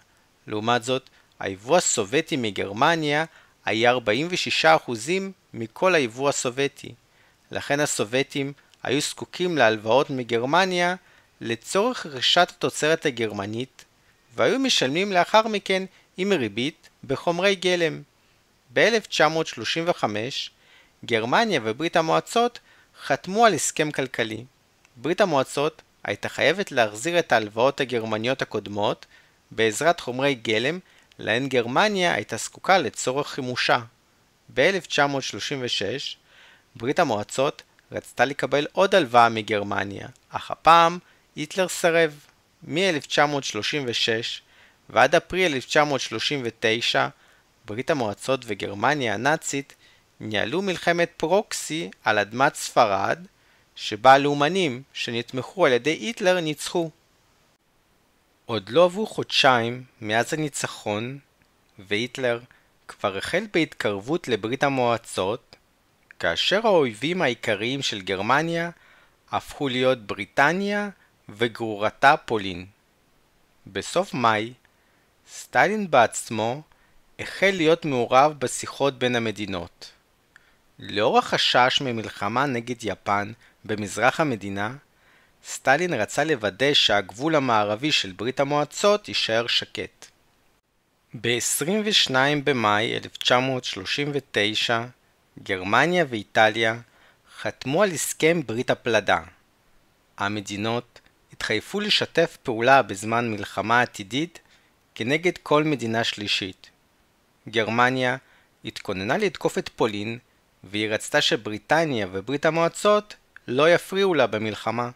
לעומת 0.47 0.83
זאת, 0.85 1.11
היבוא 1.41 1.77
הסובייטי 1.77 2.37
מגרמניה 2.37 3.25
היה 3.65 3.93
46% 4.65 4.91
מכל 5.55 5.95
היבוא 5.95 6.29
הסובייטי. 6.29 6.95
לכן 7.51 7.81
הסובייטים 7.81 8.53
היו 8.83 9.01
זקוקים 9.01 9.59
להלוואות 9.59 10.11
מגרמניה 10.11 10.95
לצורך 11.41 12.07
רכישת 12.07 12.53
התוצרת 12.57 13.07
הגרמנית, 13.07 13.85
והיו 14.35 14.59
משלמים 14.59 15.13
לאחר 15.13 15.49
מכן 15.49 15.85
עם 16.17 16.33
ריבית 16.33 16.89
בחומרי 17.05 17.55
גלם. 17.55 18.03
ב-1935 18.73 20.05
גרמניה 21.05 21.61
וברית 21.65 21.97
המועצות 21.97 22.59
חתמו 23.05 23.47
על 23.47 23.55
הסכם 23.55 23.91
כלכלי. 23.91 24.45
ברית 24.97 25.21
המועצות 25.21 25.83
הייתה 26.05 26.29
חייבת 26.29 26.73
להחזיר 26.73 27.19
את 27.19 27.33
ההלוואות 27.33 27.81
הגרמניות 27.81 28.43
הקודמות 28.43 29.07
בעזרת 29.51 30.01
חומרי 30.01 30.35
גלם 30.35 30.79
להן 31.19 31.49
גרמניה 31.49 32.15
הייתה 32.15 32.37
זקוקה 32.37 32.79
לצורך 32.79 33.29
חימושה. 33.29 33.79
ב-1936 34.55 36.17
ברית 36.77 36.99
המועצות 36.99 37.63
רצתה 37.93 38.25
לקבל 38.25 38.67
עוד 38.73 38.95
הלוואה 38.95 39.29
מגרמניה, 39.29 40.09
אך 40.31 40.51
הפעם 40.51 40.99
היטלר 41.37 41.69
סירב. 41.69 42.21
מ-1936 42.63 44.09
ועד 44.91 45.15
אפריל 45.15 45.55
1939 45.55 47.09
ברית 47.65 47.91
המועצות 47.91 48.41
וגרמניה 48.47 49.15
הנאצית 49.15 49.75
ניהלו 50.21 50.63
מלחמת 50.63 51.13
פרוקסי 51.17 51.91
על 52.05 52.19
אדמת 52.19 52.55
ספרד, 52.55 53.27
שבה 53.77 54.13
הלאומנים 54.13 54.83
שנתמכו 54.93 55.67
על 55.67 55.73
ידי 55.73 55.91
היטלר 55.91 56.41
ניצחו. 56.41 56.91
עוד 58.47 58.69
לא 58.69 58.85
עברו 58.85 59.07
חודשיים 59.07 59.85
מאז 60.01 60.35
הניצחון, 60.35 61.19
והיטלר 61.79 62.41
כבר 62.89 63.17
החל 63.17 63.47
בהתקרבות 63.53 64.29
לברית 64.29 64.63
המועצות, 64.63 65.57
כאשר 66.19 66.67
האויבים 66.67 67.23
העיקריים 67.23 67.83
של 67.83 68.01
גרמניה 68.01 68.71
הפכו 69.31 69.69
להיות 69.69 70.07
בריטניה 70.07 70.89
וגרורתה 71.29 72.17
פולין. 72.17 72.67
בסוף 73.67 74.15
מאי, 74.15 74.53
סטלין 75.31 75.91
בעצמו 75.91 76.63
החל 77.19 77.51
להיות 77.55 77.85
מעורב 77.85 78.35
בשיחות 78.39 78.99
בין 78.99 79.17
המדינות. 79.17 79.96
לאור 80.79 81.19
החשש 81.19 81.81
ממלחמה 81.81 82.47
נגד 82.47 82.77
יפן 82.83 83.33
במזרח 83.65 84.21
המדינה, 84.21 84.75
סטלין 85.45 85.95
רצה 85.95 86.25
לוודא 86.25 86.75
שהגבול 86.75 87.35
המערבי 87.35 87.93
של 87.93 88.13
ברית 88.13 88.41
המועצות 88.41 89.09
יישאר 89.09 89.47
שקט. 89.47 90.07
ב-22 91.21 92.15
במאי 92.45 92.97
1939 92.97 94.85
גרמניה 95.43 96.05
ואיטליה 96.09 96.81
חתמו 97.39 97.83
על 97.83 97.91
הסכם 97.91 98.41
ברית 98.47 98.71
הפלדה. 98.71 99.21
המדינות 100.19 101.01
התחייבו 101.33 101.81
לשתף 101.81 102.37
פעולה 102.43 102.83
בזמן 102.83 103.31
מלחמה 103.31 103.81
עתידית 103.81 104.39
כנגד 104.95 105.39
כל 105.39 105.65
מדינה 105.65 106.05
שלישית. 106.05 106.71
גרמניה 107.49 108.17
התכוננה 108.65 109.17
לתקוף 109.19 109.59
את 109.59 109.69
פולין 109.69 110.19
והיא 110.65 110.89
רצתה 110.89 111.21
שבריטניה 111.21 112.07
וברית 112.13 112.47
המועצות 112.47 113.15
לא 113.49 113.71
יפריעו 113.71 114.15
לה 114.15 114.27
במלחמה. 114.27 114.91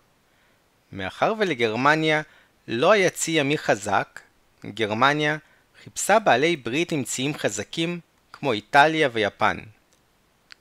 מאחר 0.93 1.35
ולגרמניה 1.39 2.23
לא 2.69 2.93
היה 2.93 3.11
צי 3.11 3.31
ימי 3.31 3.59
חזק, 3.59 4.21
גרמניה 4.67 5.37
חיפשה 5.83 6.19
בעלי 6.19 6.57
ברית 6.57 6.93
עם 6.93 7.05
ציים 7.05 7.35
חזקים 7.35 8.01
כמו 8.33 8.53
איטליה 8.53 9.09
ויפן. 9.13 9.59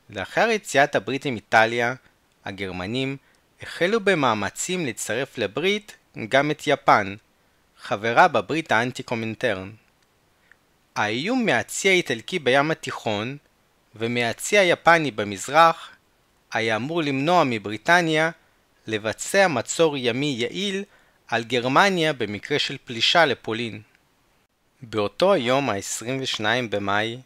לאחר 0.10 0.50
יציאת 0.50 0.96
הברית 0.96 1.26
עם 1.26 1.36
איטליה, 1.36 1.94
הגרמנים 2.46 3.18
החלו 3.62 4.00
במאמצים 4.00 4.86
לצרף 4.86 5.38
לברית 5.38 5.98
גם 6.30 6.52
את 6.52 6.64
יפן, 6.68 7.16
חברה 7.82 8.28
בברית 8.28 8.72
האנטי 8.72 9.04
קומינטרן. 9.04 9.72
האיום 10.96 11.46
מהצי 11.46 11.90
האיטלקי 11.90 12.40
בים 12.40 12.72
התיכון 12.72 13.38
ומהצי 13.96 14.58
היפני 14.58 15.12
במזרח 15.12 15.90
היה 16.52 16.76
אמור 16.76 17.02
למנוע 17.02 17.44
מבריטניה 17.46 18.32
לבצע 18.88 19.48
מצור 19.48 19.98
ימי 19.98 20.36
יעיל 20.38 20.84
על 21.28 21.44
גרמניה 21.44 22.14
במקרה 22.14 22.60
של 22.60 22.78
פלישה 22.86 23.26
לפולין. 23.26 23.82
באותו 24.82 25.34
היום 25.34 25.70
ה-22 25.70 26.44
במאי, 26.70 27.22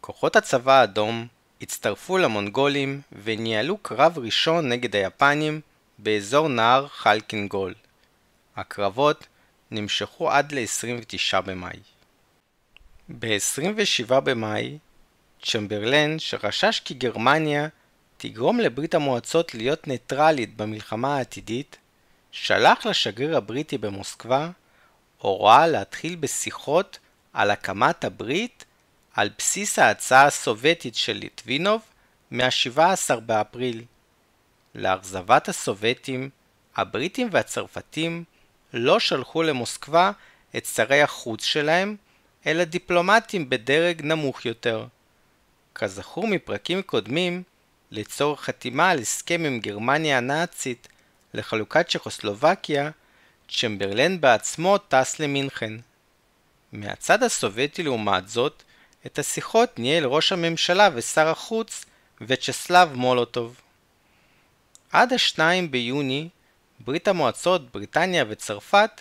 כוחות 0.00 0.36
הצבא 0.36 0.80
האדום 0.80 1.26
הצטרפו 1.62 2.18
למונגולים 2.18 3.00
וניהלו 3.22 3.78
קרב 3.78 4.18
ראשון 4.18 4.68
נגד 4.68 4.96
היפנים 4.96 5.60
באזור 5.98 6.48
נהר 6.48 6.88
חלקינגול. 6.88 7.74
הקרבות 8.56 9.26
נמשכו 9.70 10.30
עד 10.30 10.52
ל-29 10.52 11.40
במאי. 11.40 11.78
ב-27 13.08 14.20
במאי, 14.20 14.78
צ'מברלן, 15.42 16.18
שחשש 16.18 16.80
כי 16.84 16.94
גרמניה 16.94 17.68
תגרום 18.16 18.60
לברית 18.60 18.94
המועצות 18.94 19.54
להיות 19.54 19.86
ניטרלית 19.86 20.56
במלחמה 20.56 21.16
העתידית, 21.16 21.76
שלח 22.32 22.86
לשגריר 22.86 23.36
הבריטי 23.36 23.78
במוסקבה 23.78 24.50
הוראה 25.18 25.66
להתחיל 25.66 26.16
בשיחות 26.16 26.98
על 27.32 27.50
הקמת 27.50 28.04
הברית 28.04 28.64
על 29.14 29.30
בסיס 29.38 29.78
ההצעה 29.78 30.26
הסובייטית 30.26 30.94
של 30.94 31.12
ליטבינוב 31.12 31.82
מה-17 32.30 33.20
באפריל. 33.20 33.84
לאכזבת 34.74 35.48
הסובייטים, 35.48 36.30
הבריטים 36.76 37.28
והצרפתים 37.32 38.24
לא 38.72 39.00
שלחו 39.00 39.42
למוסקבה 39.42 40.10
את 40.56 40.66
שרי 40.66 41.02
החוץ 41.02 41.44
שלהם, 41.44 41.96
אלא 42.46 42.64
דיפלומטים 42.64 43.50
בדרג 43.50 44.02
נמוך 44.02 44.46
יותר. 44.46 44.86
כזכור 45.80 46.26
מפרקים 46.26 46.82
קודמים, 46.82 47.42
לצורך 47.90 48.40
חתימה 48.40 48.90
על 48.90 48.98
הסכם 48.98 49.44
עם 49.44 49.60
גרמניה 49.60 50.18
הנאצית 50.18 50.88
לחלוקת 51.34 51.88
צ'כוסלובקיה, 51.88 52.90
צ'מברלן 53.48 54.20
בעצמו 54.20 54.78
טס 54.78 55.20
למינכן. 55.20 55.72
מהצד 56.72 57.22
הסובייטי 57.22 57.82
לעומת 57.82 58.28
זאת, 58.28 58.62
את 59.06 59.18
השיחות 59.18 59.78
ניהל 59.78 60.04
ראש 60.04 60.32
הממשלה 60.32 60.88
ושר 60.94 61.28
החוץ 61.28 61.84
וצ'סלב 62.20 62.92
מולוטוב. 62.94 63.60
עד 64.92 65.12
השניים 65.12 65.70
ביוני, 65.70 66.28
ברית 66.80 67.08
המועצות, 67.08 67.72
בריטניה 67.72 68.24
וצרפת 68.28 69.00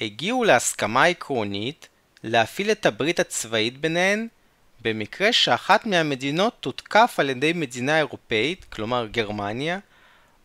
הגיעו 0.00 0.44
להסכמה 0.44 1.04
עקרונית 1.04 1.88
להפעיל 2.22 2.70
את 2.70 2.86
הברית 2.86 3.20
הצבאית 3.20 3.78
ביניהן 3.78 4.28
במקרה 4.86 5.32
שאחת 5.32 5.86
מהמדינות 5.86 6.56
תותקף 6.60 7.14
על 7.18 7.30
ידי 7.30 7.52
מדינה 7.52 7.98
אירופאית, 7.98 8.64
כלומר 8.64 9.06
גרמניה, 9.06 9.78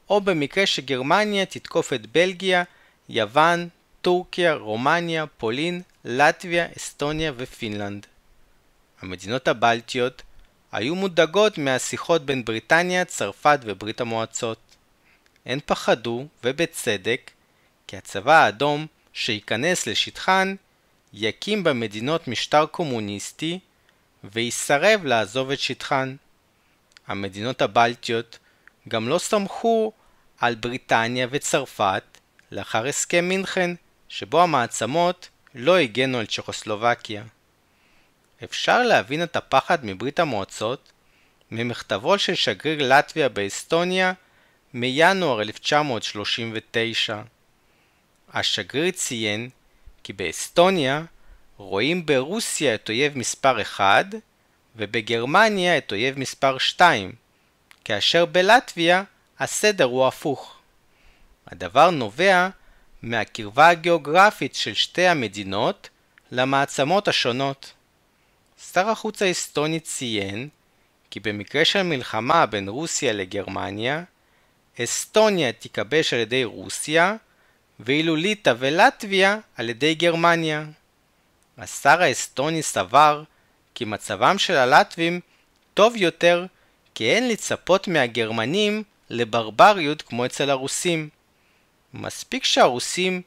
או 0.09 0.21
במקרה 0.21 0.65
שגרמניה 0.65 1.45
תתקוף 1.45 1.93
את 1.93 2.07
בלגיה, 2.07 2.63
יוון, 3.09 3.67
טורקיה, 4.01 4.53
רומניה, 4.53 5.25
פולין, 5.25 5.81
לטביה, 6.05 6.67
אסטוניה 6.77 7.31
ופינלנד. 7.37 8.05
המדינות 9.01 9.47
הבלטיות 9.47 10.21
היו 10.71 10.95
מודאגות 10.95 11.57
מהשיחות 11.57 12.25
בין 12.25 12.45
בריטניה, 12.45 13.05
צרפת 13.05 13.59
וברית 13.63 14.01
המועצות. 14.01 14.59
הן 15.45 15.59
פחדו, 15.65 16.25
ובצדק, 16.43 17.31
כי 17.87 17.97
הצבא 17.97 18.43
האדום 18.43 18.87
שייכנס 19.13 19.87
לשטחן 19.87 20.55
יקים 21.13 21.63
במדינות 21.63 22.27
משטר 22.27 22.65
קומוניסטי 22.65 23.59
ויסרב 24.24 25.05
לעזוב 25.05 25.51
את 25.51 25.59
שטחן. 25.59 26.15
המדינות 27.07 27.61
הבלטיות 27.61 28.39
גם 28.88 29.09
לא 29.09 29.17
סמכו 29.17 29.91
על 30.38 30.55
בריטניה 30.55 31.28
וצרפת 31.32 32.03
לאחר 32.51 32.88
הסכם 32.88 33.26
מינכן, 33.30 33.72
שבו 34.09 34.41
המעצמות 34.41 35.30
לא 35.55 35.78
הגנו 35.78 36.17
על 36.17 36.26
צ'כוסלובקיה. 36.26 37.24
אפשר 38.43 38.84
להבין 38.84 39.24
את 39.24 39.36
הפחד 39.36 39.86
מברית 39.86 40.19
המועצות 40.19 40.91
ממכתבו 41.51 42.19
של 42.19 42.36
שגריר 42.36 42.88
לטביה 42.88 43.30
באסטוניה 43.30 44.13
מינואר 44.74 45.41
1939. 45.41 47.22
השגריר 48.34 48.91
ציין 48.91 49.49
כי 50.03 50.13
באסטוניה 50.13 51.03
רואים 51.62 52.05
ברוסיה 52.05 52.76
את 52.76 52.89
אויב 52.89 53.18
מספר 53.18 53.62
1 53.62 54.05
ובגרמניה 54.76 55.78
את 55.78 55.91
אויב 55.91 56.20
מספר 56.20 56.57
2, 56.57 57.12
כאשר 57.86 58.26
בלטביה 58.26 59.03
הסדר 59.39 59.84
הוא 59.84 60.07
הפוך. 60.07 60.55
הדבר 61.47 61.89
נובע 61.89 62.49
מהקרבה 63.01 63.70
הגיאוגרפית 63.70 64.55
של 64.55 64.74
שתי 64.74 65.07
המדינות 65.07 65.89
למעצמות 66.32 67.07
השונות. 67.07 67.74
שר 68.74 68.89
החוץ 68.89 69.22
האסטוני 69.22 69.80
ציין 69.80 70.49
כי 71.09 71.20
במקרה 71.20 71.66
של 71.66 71.84
מלחמה 71.84 72.45
בין 72.45 72.70
רוסיה 72.70 73.14
לגרמניה, 73.14 74.03
אסטוניה 74.80 75.51
תיכבש 75.51 76.14
על 76.14 76.20
ידי 76.20 76.43
רוסיה, 76.43 77.16
ואילו 77.80 78.16
ליטא 78.16 78.53
ולטביה 78.59 79.38
על 79.55 79.70
ידי 79.70 79.95
גרמניה. 79.95 80.66
השר 81.62 82.01
האסטוני 82.01 82.64
סבר 82.64 83.24
כי 83.76 83.86
מצבם 83.86 84.38
של 84.38 84.55
הלטבים 84.55 85.20
טוב 85.74 85.95
יותר 85.95 86.45
כי 86.93 87.12
אין 87.12 87.28
לצפות 87.28 87.88
מהגרמנים 87.88 88.84
לברבריות 89.09 90.01
כמו 90.01 90.26
אצל 90.26 90.49
הרוסים. 90.49 91.09
מספיק 91.93 92.43
שהרוסים 92.43 93.22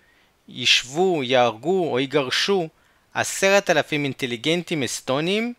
ישבו, 0.49 1.22
יהרגו 1.22 1.93
או 1.93 2.01
יגרשו 2.01 2.68
עשרת 3.14 3.70
אלפים 3.70 4.05
אינטליגנטים 4.05 4.82
אסטונים, 4.82 5.55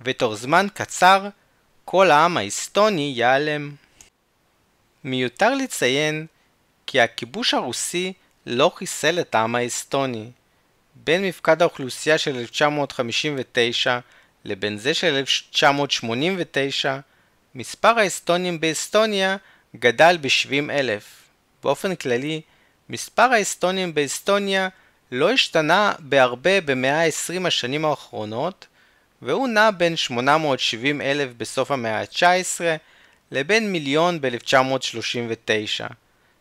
ותוך 0.00 0.34
זמן 0.34 0.66
קצר 0.74 1.28
כל 1.84 2.10
העם 2.10 2.36
האסטוני 2.36 3.12
ייעלם. 3.16 3.74
מיותר 5.04 5.54
לציין 5.54 6.26
כי 6.86 7.00
הכיבוש 7.00 7.54
הרוסי 7.54 8.12
לא 8.46 8.72
חיסל 8.76 9.20
את 9.20 9.34
העם 9.34 9.54
האסטוני. 9.54 10.30
בין 10.94 11.24
מפקד 11.24 11.62
האוכלוסייה 11.62 12.18
של 12.18 12.36
1959 12.36 13.98
לבין 14.44 14.78
זה 14.78 14.94
של 14.94 15.14
1989, 15.14 16.98
מספר 17.54 17.98
האסטונים 17.98 18.60
באסטוניה 18.60 19.36
גדל 19.76 20.18
ב-70 20.20 20.70
אלף. 20.70 21.04
באופן 21.62 21.94
כללי, 21.94 22.40
מספר 22.88 23.22
האסטונים 23.22 23.94
באסטוניה 23.94 24.68
לא 25.12 25.30
השתנה 25.30 25.92
בהרבה 25.98 26.60
במאה 26.60 27.04
ה-20 27.04 27.46
השנים 27.46 27.84
האחרונות, 27.84 28.66
והוא 29.22 29.48
נע 29.48 29.70
בין 29.70 29.96
870 29.96 31.00
אלף 31.00 31.30
בסוף 31.36 31.70
המאה 31.70 32.00
ה-19 32.00 32.60
לבין 33.30 33.72
מיליון 33.72 34.20
ב-1939. 34.20 35.92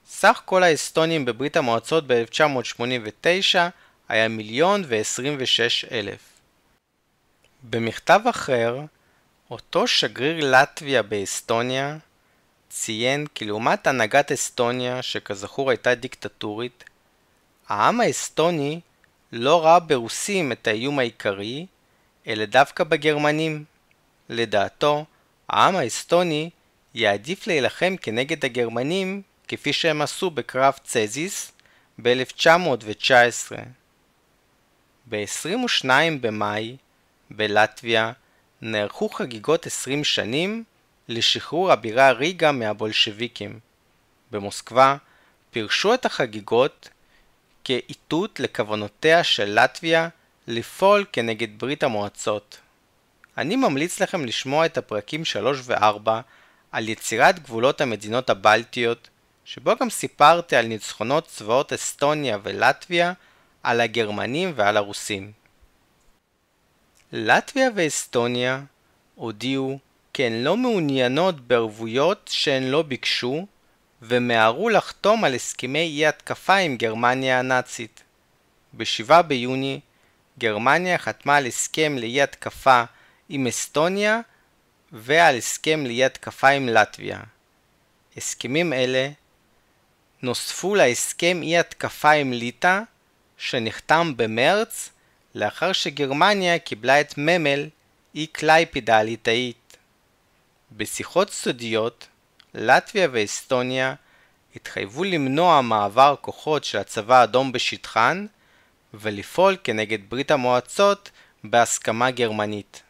סך 0.07 0.41
כל 0.45 0.63
האסטונים 0.63 1.25
בברית 1.25 1.57
המועצות 1.57 2.07
ב-1989 2.07 3.55
היה 4.09 4.27
מיליון 4.27 4.83
ו-26 4.87 5.91
אלף. 5.91 6.19
במכתב 7.63 8.19
אחר, 8.29 8.79
אותו 9.51 9.87
שגריר 9.87 10.51
לטביה 10.51 11.01
באסטוניה 11.01 11.97
ציין 12.69 13.27
כי 13.35 13.45
לעומת 13.45 13.87
הנהגת 13.87 14.31
אסטוניה, 14.31 15.01
שכזכור 15.01 15.69
הייתה 15.69 15.95
דיקטטורית, 15.95 16.83
העם 17.67 18.01
האסטוני 18.01 18.79
לא 19.31 19.65
ראה 19.65 19.79
ברוסים 19.79 20.51
את 20.51 20.67
האיום 20.67 20.99
העיקרי, 20.99 21.65
אלא 22.27 22.45
דווקא 22.45 22.83
בגרמנים. 22.83 23.63
לדעתו, 24.29 25.05
העם 25.49 25.75
האסטוני 25.75 26.49
יעדיף 26.93 27.47
להילחם 27.47 27.95
כנגד 28.01 28.45
הגרמנים 28.45 29.21
כפי 29.47 29.73
שהם 29.73 30.01
עשו 30.01 30.31
בקרב 30.31 30.73
צזיס 30.83 31.51
ב-1919. 32.01 33.51
ב-22 35.09 35.89
במאי, 36.21 36.77
בלטביה, 37.29 38.11
נערכו 38.61 39.09
חגיגות 39.09 39.65
20 39.65 40.03
שנים 40.03 40.63
לשחרור 41.07 41.71
הבירה 41.71 42.11
ריגה 42.11 42.51
מהבולשביקים. 42.51 43.59
במוסקבה 44.31 44.97
פירשו 45.51 45.93
את 45.93 46.05
החגיגות 46.05 46.89
כאיתות 47.63 48.39
לכוונותיה 48.39 49.23
של 49.23 49.59
לטביה 49.59 50.09
לפעול 50.47 51.05
כנגד 51.11 51.59
ברית 51.59 51.83
המועצות. 51.83 52.57
אני 53.37 53.55
ממליץ 53.55 53.99
לכם 54.01 54.25
לשמוע 54.25 54.65
את 54.65 54.77
הפרקים 54.77 55.25
3 55.25 55.59
ו-4 55.63 56.09
על 56.71 56.89
יצירת 56.89 57.39
גבולות 57.39 57.81
המדינות 57.81 58.29
הבלטיות, 58.29 59.09
שבו 59.45 59.71
גם 59.79 59.89
סיפרתי 59.89 60.55
על 60.55 60.65
ניצחונות 60.65 61.27
צבאות 61.27 61.73
אסטוניה 61.73 62.37
ולטביה 62.43 63.13
על 63.63 63.81
הגרמנים 63.81 64.53
ועל 64.55 64.77
הרוסים. 64.77 65.31
לטביה 67.11 67.69
ואסטוניה 67.75 68.61
הודיעו 69.15 69.79
כי 70.13 70.23
הן 70.23 70.43
לא 70.43 70.57
מעוניינות 70.57 71.47
בערבויות 71.47 72.29
שהן 72.33 72.63
לא 72.63 72.81
ביקשו, 72.81 73.45
ומיהרו 74.01 74.69
לחתום 74.69 75.23
על 75.23 75.35
הסכמי 75.35 75.79
אי 75.79 76.05
התקפה 76.05 76.55
עם 76.55 76.77
גרמניה 76.77 77.39
הנאצית. 77.39 78.03
ב-7 78.73 79.21
ביוני 79.21 79.79
גרמניה 80.39 80.97
חתמה 80.97 81.37
על 81.37 81.45
הסכם 81.45 81.97
לאי 81.97 82.21
התקפה 82.21 82.83
עם 83.29 83.47
אסטוניה 83.47 84.19
ועל 84.91 85.37
הסכם 85.37 85.85
לאי 85.85 86.05
התקפה 86.05 86.47
עם 86.47 86.69
לטביה. 86.69 87.19
הסכמים 88.17 88.73
אלה 88.73 89.09
נוספו 90.21 90.75
להסכם 90.75 91.39
אי 91.43 91.57
התקפה 91.57 92.11
עם 92.11 92.33
ליטא 92.33 92.81
שנחתם 93.37 94.13
במרץ 94.15 94.89
לאחר 95.35 95.71
שגרמניה 95.71 96.59
קיבלה 96.59 97.01
את 97.01 97.13
ממל 97.17 97.69
אי 98.15 98.27
קלייפידה 98.27 98.97
הליטאית. 98.97 99.77
בשיחות 100.71 101.29
סודיות 101.29 102.07
לטביה 102.53 103.07
ואסטוניה 103.11 103.95
התחייבו 104.55 105.03
למנוע 105.03 105.61
מעבר 105.61 106.15
כוחות 106.21 106.63
של 106.63 106.77
הצבא 106.77 107.19
האדום 107.19 107.51
בשטחן 107.51 108.25
ולפעול 108.93 109.57
כנגד 109.63 110.09
ברית 110.09 110.31
המועצות 110.31 111.11
בהסכמה 111.43 112.11
גרמנית. 112.11 112.83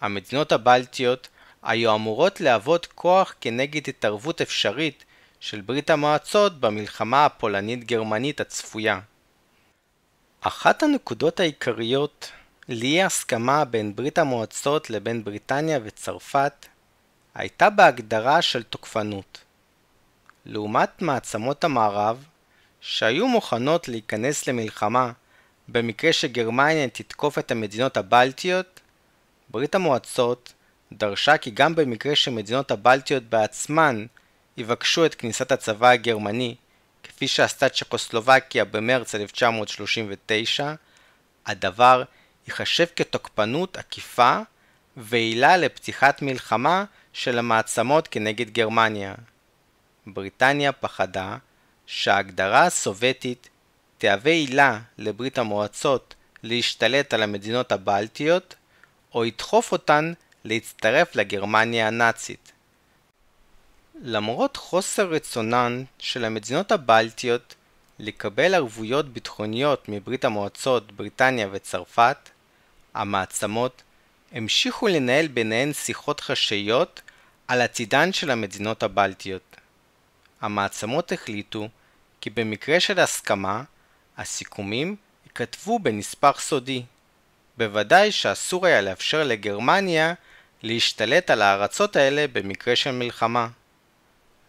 המדינות 0.00 0.52
הבלטיות 0.52 1.28
היו 1.62 1.94
אמורות 1.94 2.40
להוות 2.40 2.86
כוח 2.86 3.34
כנגד 3.40 3.88
התערבות 3.88 4.40
אפשרית 4.40 5.04
של 5.40 5.60
ברית 5.60 5.90
המועצות 5.90 6.60
במלחמה 6.60 7.26
הפולנית-גרמנית 7.26 8.40
הצפויה. 8.40 9.00
אחת 10.46 10.82
הנקודות 10.82 11.40
העיקריות 11.40 12.30
לאי 12.68 13.02
הסכמה 13.02 13.64
בין 13.64 13.96
ברית 13.96 14.18
המועצות 14.18 14.90
לבין 14.90 15.24
בריטניה 15.24 15.78
וצרפת 15.84 16.66
הייתה 17.34 17.70
בהגדרה 17.70 18.42
של 18.42 18.62
תוקפנות. 18.62 19.38
לעומת 20.46 21.02
מעצמות 21.02 21.64
המערב, 21.64 22.24
שהיו 22.80 23.28
מוכנות 23.28 23.88
להיכנס 23.88 24.46
למלחמה 24.48 25.12
במקרה 25.68 26.12
שגרמניה 26.12 26.88
תתקוף 26.88 27.38
את 27.38 27.50
המדינות 27.50 27.96
הבלטיות, 27.96 28.80
ברית 29.48 29.74
המועצות 29.74 30.52
דרשה 30.92 31.38
כי 31.38 31.50
גם 31.50 31.74
במקרה 31.74 32.16
שמדינות 32.16 32.70
הבלטיות 32.70 33.22
בעצמן 33.22 34.06
יבקשו 34.56 35.06
את 35.06 35.14
כניסת 35.14 35.52
הצבא 35.52 35.88
הגרמני, 35.88 36.54
כפי 37.16 37.28
שעשתה 37.28 37.68
צ'קוסלובקיה 37.68 38.64
במרץ 38.64 39.14
1939, 39.14 40.74
הדבר 41.46 42.02
ייחשב 42.46 42.86
כתוקפנות 42.96 43.76
עקיפה 43.76 44.38
ועילה 44.96 45.56
לפתיחת 45.56 46.22
מלחמה 46.22 46.84
של 47.12 47.38
המעצמות 47.38 48.08
כנגד 48.08 48.50
גרמניה. 48.50 49.14
בריטניה 50.06 50.72
פחדה 50.72 51.36
שההגדרה 51.86 52.66
הסובייטית 52.66 53.48
תהווה 53.98 54.32
עילה 54.32 54.78
לברית 54.98 55.38
המועצות 55.38 56.14
להשתלט 56.42 57.14
על 57.14 57.22
המדינות 57.22 57.72
הבלטיות, 57.72 58.54
או 59.14 59.24
ידחוף 59.24 59.72
אותן 59.72 60.12
להצטרף 60.44 61.16
לגרמניה 61.16 61.86
הנאצית. 61.86 62.52
למרות 64.02 64.56
חוסר 64.56 65.08
רצונן 65.08 65.84
של 65.98 66.24
המדינות 66.24 66.72
הבלטיות 66.72 67.54
לקבל 67.98 68.54
ערבויות 68.54 69.08
ביטחוניות 69.08 69.88
מברית 69.88 70.24
המועצות, 70.24 70.92
בריטניה 70.92 71.48
וצרפת, 71.52 72.16
המעצמות 72.94 73.82
המשיכו 74.32 74.88
לנהל 74.88 75.26
ביניהן 75.26 75.72
שיחות 75.72 76.20
חשאיות 76.20 77.00
על 77.48 77.60
עתידן 77.60 78.12
של 78.12 78.30
המדינות 78.30 78.82
הבלטיות. 78.82 79.56
המעצמות 80.40 81.12
החליטו 81.12 81.68
כי 82.20 82.30
במקרה 82.30 82.80
של 82.80 83.00
הסכמה, 83.00 83.62
הסיכומים 84.18 84.96
ייכתבו 85.26 85.78
בנספח 85.78 86.40
סודי. 86.40 86.82
בוודאי 87.56 88.12
שאסור 88.12 88.66
היה 88.66 88.80
לאפשר 88.80 89.24
לגרמניה 89.24 90.14
להשתלט 90.62 91.30
על 91.30 91.42
הארצות 91.42 91.96
האלה 91.96 92.26
במקרה 92.32 92.76
של 92.76 92.90
מלחמה. 92.90 93.48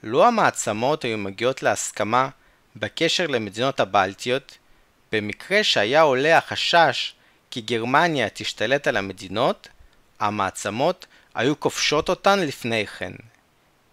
לו 0.03 0.25
המעצמות 0.25 1.03
היו 1.03 1.17
מגיעות 1.17 1.63
להסכמה 1.63 2.29
בקשר 2.75 3.27
למדינות 3.27 3.79
הבלטיות, 3.79 4.57
במקרה 5.11 5.63
שהיה 5.63 6.01
עולה 6.01 6.37
החשש 6.37 7.13
כי 7.51 7.61
גרמניה 7.61 8.29
תשתלט 8.29 8.87
על 8.87 8.97
המדינות, 8.97 9.67
המעצמות 10.19 11.05
היו 11.35 11.59
כובשות 11.59 12.09
אותן 12.09 12.39
לפני 12.39 12.87
כן. 12.87 13.11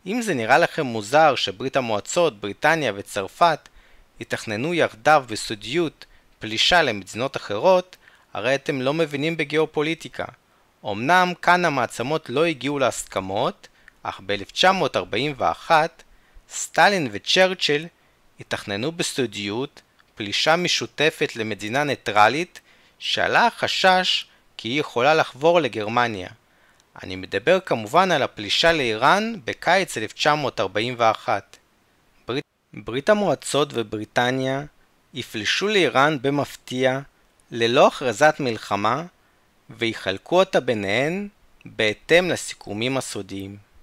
אם 0.07 0.23
זה 0.23 0.35
נראה 0.35 0.59
לכם 0.59 0.87
מוזר 0.87 1.35
שברית 1.35 1.77
המועצות, 1.77 2.41
בריטניה 2.41 2.93
וצרפת 2.97 3.69
יתכננו 4.21 4.75
יחדיו 4.75 5.25
בסודיות 5.29 6.05
פלישה 6.39 6.83
למדינות 6.83 7.37
אחרות, 7.37 7.97
הרי 8.35 8.55
אתם 8.55 8.81
לא 8.81 8.95
מבינים 8.95 9.37
בגיאופוליטיקה. 9.37 10.25
אמנם 10.85 11.33
כאן 11.43 11.65
המעצמות 11.65 12.29
לא 12.29 12.45
הגיעו 12.45 12.79
להסכמות, 12.79 13.69
אך 14.05 14.21
ב-1941 14.27 15.71
סטלין 16.51 17.09
וצ'רצ'יל 17.13 17.87
יתכננו 18.41 18.93
בסודיות 18.93 19.83
פלישה 20.15 20.57
משותפת 20.57 21.37
למדינה 21.37 21.85
ניטרלית 21.85 22.61
שעלה 22.99 23.47
החשש 23.47 24.27
כי 24.57 24.69
היא 24.69 24.81
יכולה 24.81 25.15
לחבור 25.15 25.61
לגרמניה. 25.61 26.29
אני 27.03 27.17
מדבר 27.17 27.61
כמובן 27.61 28.11
על 28.13 28.23
הפלישה 28.23 28.73
לאיראן 28.73 29.35
בקיץ 29.45 29.99
1941. 29.99 31.57
ברית, 32.29 32.45
ברית 32.75 33.09
המועצות 33.09 33.69
ובריטניה 33.75 34.65
יפלשו 35.15 35.69
לאיראן 35.69 36.19
במפתיע 36.23 37.01
ללא 37.51 37.87
הכרזת 37.87 38.35
מלחמה 38.41 39.05
ויחלקו 39.71 40.39
אותה 40.39 40.61
ביניהן 40.61 41.29
בהתאם 41.65 42.31
לסיכומים 42.31 42.97
הסודיים. 42.97 43.74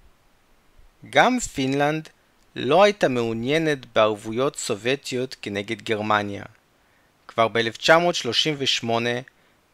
גם 1.09 1.39
פינלנד 1.39 2.09
לא 2.55 2.83
הייתה 2.83 3.07
מעוניינת 3.07 3.93
בערבויות 3.95 4.55
סובייטיות 4.55 5.35
כנגד 5.41 5.81
גרמניה. 5.81 6.43
כבר 7.27 7.47
ב-1938 7.47 8.85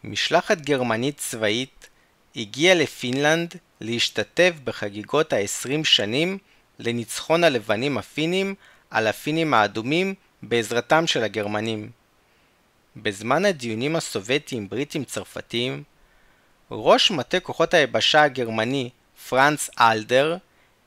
משלחת 0.03 0.57
גרמנית 0.57 1.17
צבאית 1.17 1.89
הגיעה 2.36 2.75
לפינלנד 2.75 3.55
להשתתף 3.82 4.53
בחגיגות 4.63 5.34
ה-20 5.34 5.84
שנים 5.84 6.38
לניצחון 6.80 7.43
הלבנים 7.43 7.97
הפינים 7.97 8.55
על 8.89 9.07
הפינים 9.07 9.53
האדומים 9.53 10.13
בעזרתם 10.43 11.07
של 11.07 11.23
הגרמנים. 11.23 11.89
בזמן 12.95 13.45
הדיונים 13.45 13.95
הסובייטיים 13.95 14.69
בריטים 14.69 15.03
צרפתיים, 15.03 15.84
ראש 16.71 17.11
מטה 17.11 17.39
כוחות 17.39 17.73
היבשה 17.73 18.23
הגרמני 18.23 18.89
פרנץ 19.30 19.69
אלדר 19.80 20.38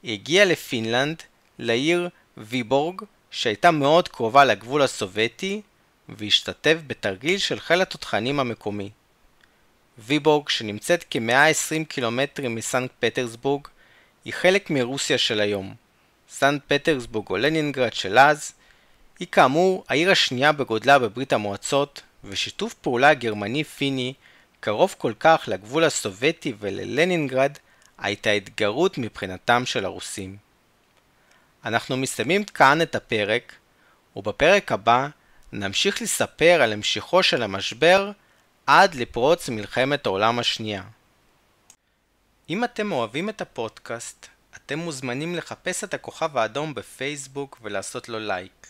הגיע 0.05 0.45
לפינלנד, 0.45 1.23
לעיר 1.59 2.09
ויבורג, 2.37 3.03
שהייתה 3.31 3.71
מאוד 3.71 4.09
קרובה 4.09 4.45
לגבול 4.45 4.83
הסובייטי, 4.83 5.61
והשתתף 6.09 6.77
בתרגיל 6.87 7.39
של 7.39 7.61
חיל 7.61 7.83
התותחנים 7.83 8.41
המקומי. 8.41 8.91
ויבורג, 9.99 10.49
שנמצאת 10.49 11.05
כ-120 11.11 11.85
קילומטרים 11.89 12.55
מסנקט 12.55 12.95
פטרסבורג, 12.99 13.69
היא 14.25 14.33
חלק 14.33 14.71
מרוסיה 14.71 15.19
של 15.19 15.41
היום. 15.41 15.75
סנט 16.29 16.63
פטרסבורג 16.67 17.27
או 17.31 17.37
לנינגרד 17.37 17.93
של 17.93 18.19
אז, 18.19 18.53
היא 19.19 19.29
כאמור 19.33 19.85
העיר 19.89 20.11
השנייה 20.11 20.53
בגודלה 20.53 20.99
בברית 20.99 21.33
המועצות, 21.33 22.03
ושיתוף 22.25 22.75
פעולה 22.75 23.15
גרמני-פיני 23.15 24.13
קרוב 24.61 24.95
כל 24.99 25.13
כך 25.21 25.45
לגבול 25.47 25.85
הסובייטי 25.85 26.53
וללנינגרד, 26.59 27.53
הייתה 28.01 28.31
התגרות 28.31 28.99
מבחינתם 28.99 29.67
של 29.67 29.85
הרוסים. 29.85 30.37
אנחנו 31.65 31.97
מסיימים 31.97 32.45
כאן 32.45 32.83
את 32.83 32.95
הפרק, 32.95 33.55
ובפרק 34.17 34.73
הבא 34.73 35.09
נמשיך 35.53 36.03
לספר 36.03 36.63
על 36.63 36.73
המשכו 36.73 37.23
של 37.23 37.43
המשבר 37.43 38.11
עד 38.67 38.95
לפרוץ 38.95 39.49
מלחמת 39.49 40.07
העולם 40.07 40.39
השנייה. 40.39 40.83
אם 42.51 42.65
אתם 42.65 42.93
אוהבים 42.93 43.29
את 43.29 43.41
הפודקאסט, 43.41 44.27
אתם 44.57 44.79
מוזמנים 44.79 45.35
לחפש 45.35 45.85
את 45.85 45.95
הכוכב 45.95 46.37
האדום 46.37 46.75
בפייסבוק 46.75 47.59
ולעשות 47.63 48.09
לו 48.09 48.19
לייק. 48.19 48.67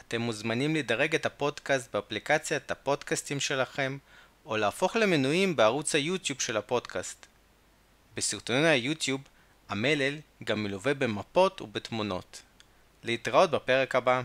אתם 0.00 0.20
מוזמנים 0.20 0.76
לדרג 0.76 1.14
את 1.14 1.26
הפודקאסט 1.26 1.92
באפליקציית 1.92 2.70
הפודקאסטים 2.70 3.40
שלכם, 3.40 3.98
או 4.46 4.56
להפוך 4.56 4.96
למנויים 4.96 5.56
בערוץ 5.56 5.94
היוטיוב 5.94 6.40
של 6.40 6.56
הפודקאסט. 6.56 7.26
בסרטוני 8.16 8.68
היוטיוב, 8.68 9.20
המלל 9.68 10.18
גם 10.44 10.62
מלווה 10.62 10.94
במפות 10.94 11.60
ובתמונות. 11.60 12.42
להתראות 13.02 13.50
בפרק 13.50 13.94
הבא. 13.94 14.22